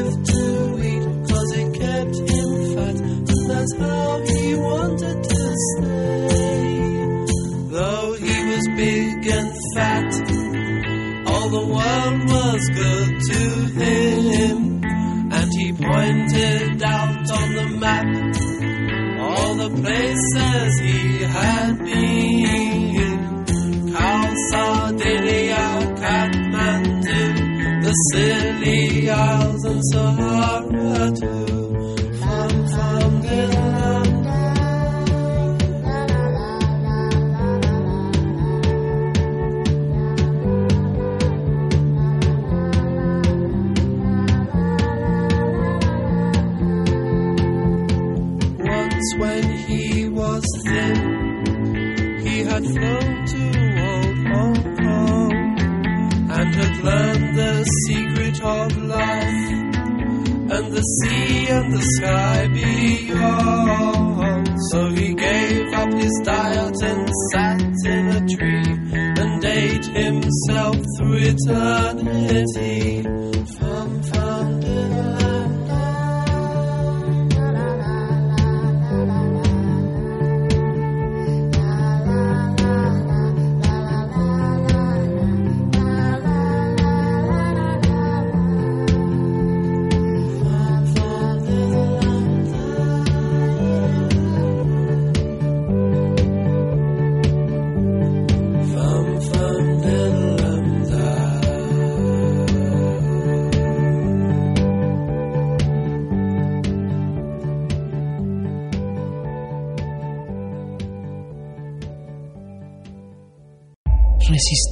[0.02, 2.98] Lived to eat, cause it kept him fat,
[3.32, 6.72] and that's how he wanted to stay.
[7.74, 10.12] Though he was big and fat,
[11.28, 13.42] all the world was good to
[13.80, 14.82] him.
[15.34, 18.06] And he pointed out on the map
[19.22, 22.71] all the places he had been.
[27.92, 31.41] The Scilly Isles and Sahara too.
[60.82, 64.50] The sea and the sky beyond.
[64.72, 68.74] So he gave up his diet and sat in a tree
[69.22, 73.31] and ate himself through eternity.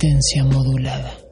[0.01, 1.28] Resistencia modulada.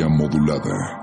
[0.00, 1.01] Modulada.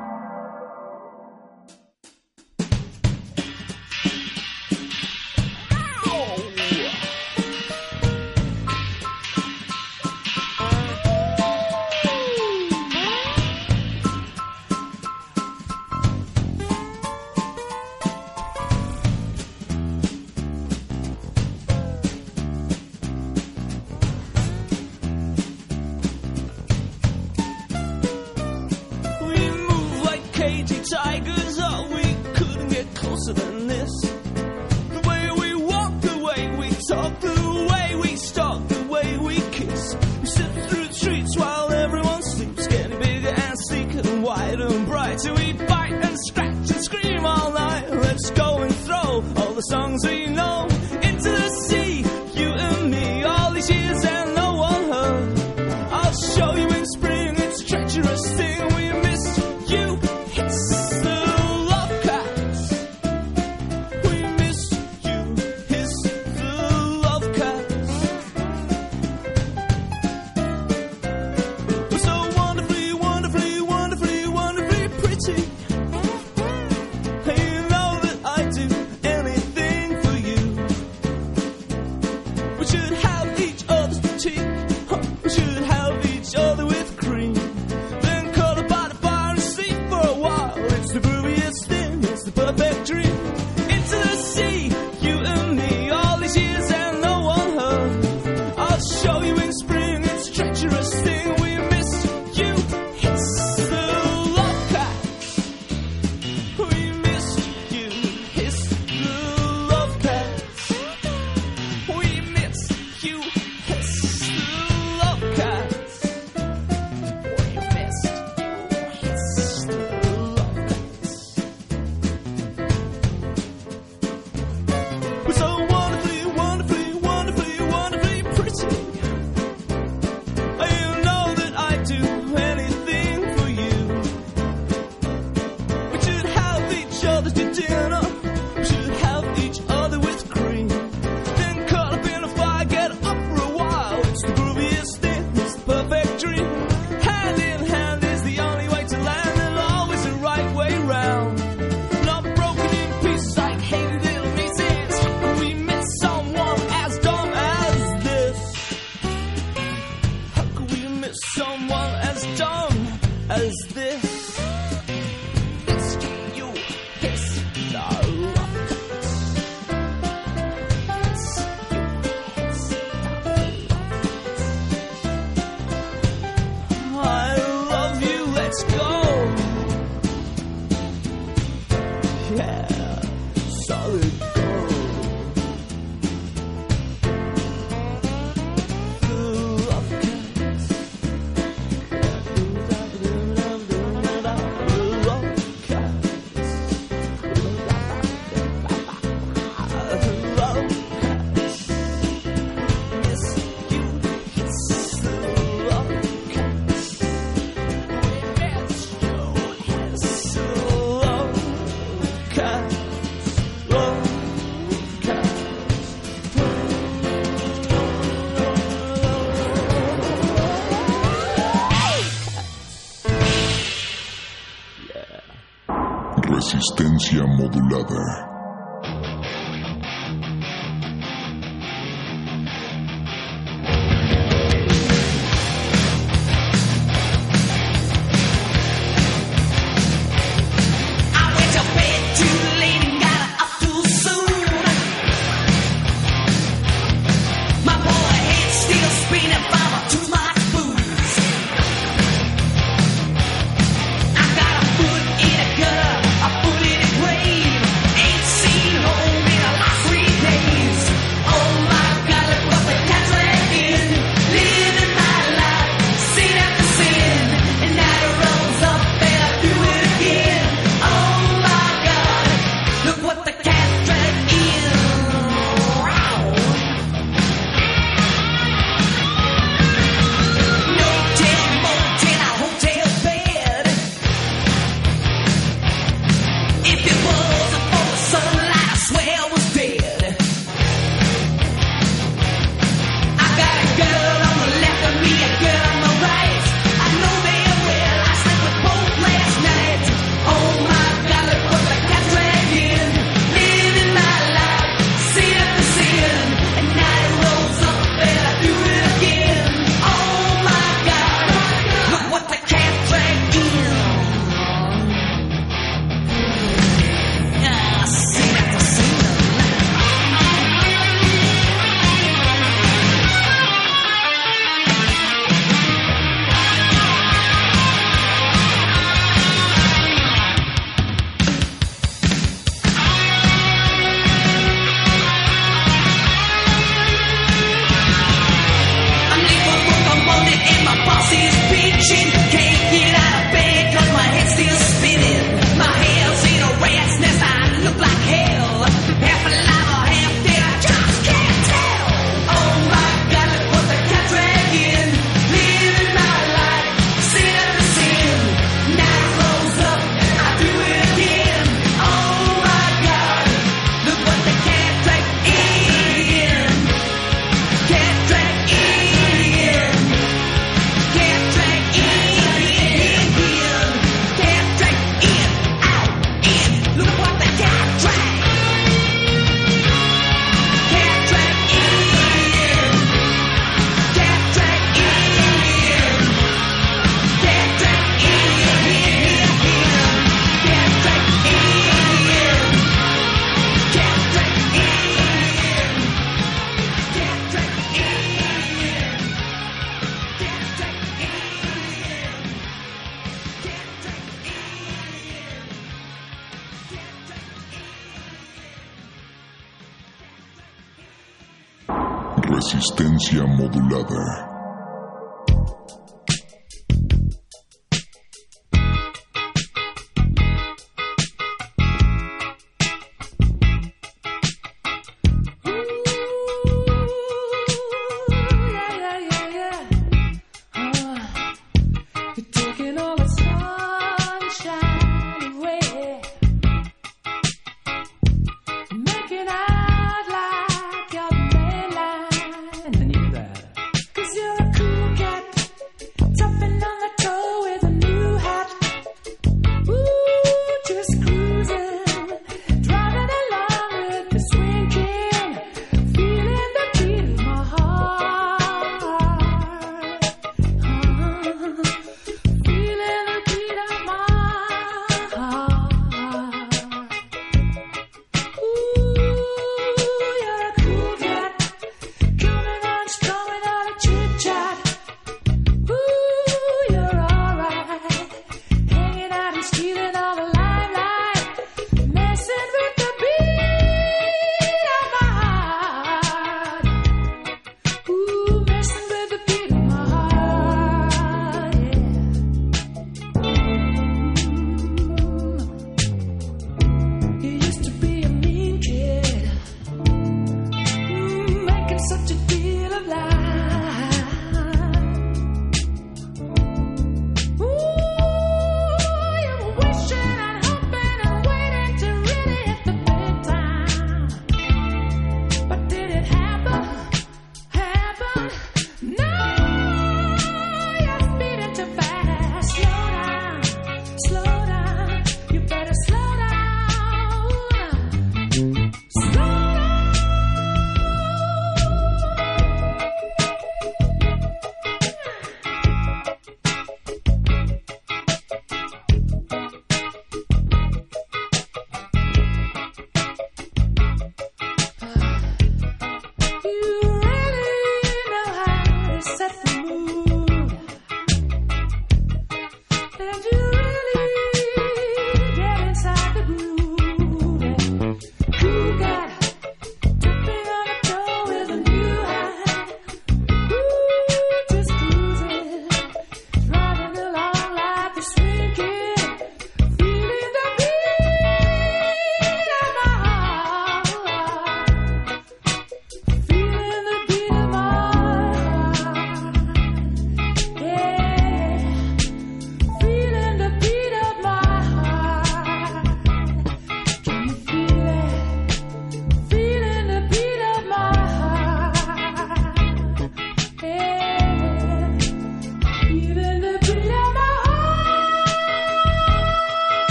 [227.50, 228.29] Modulada.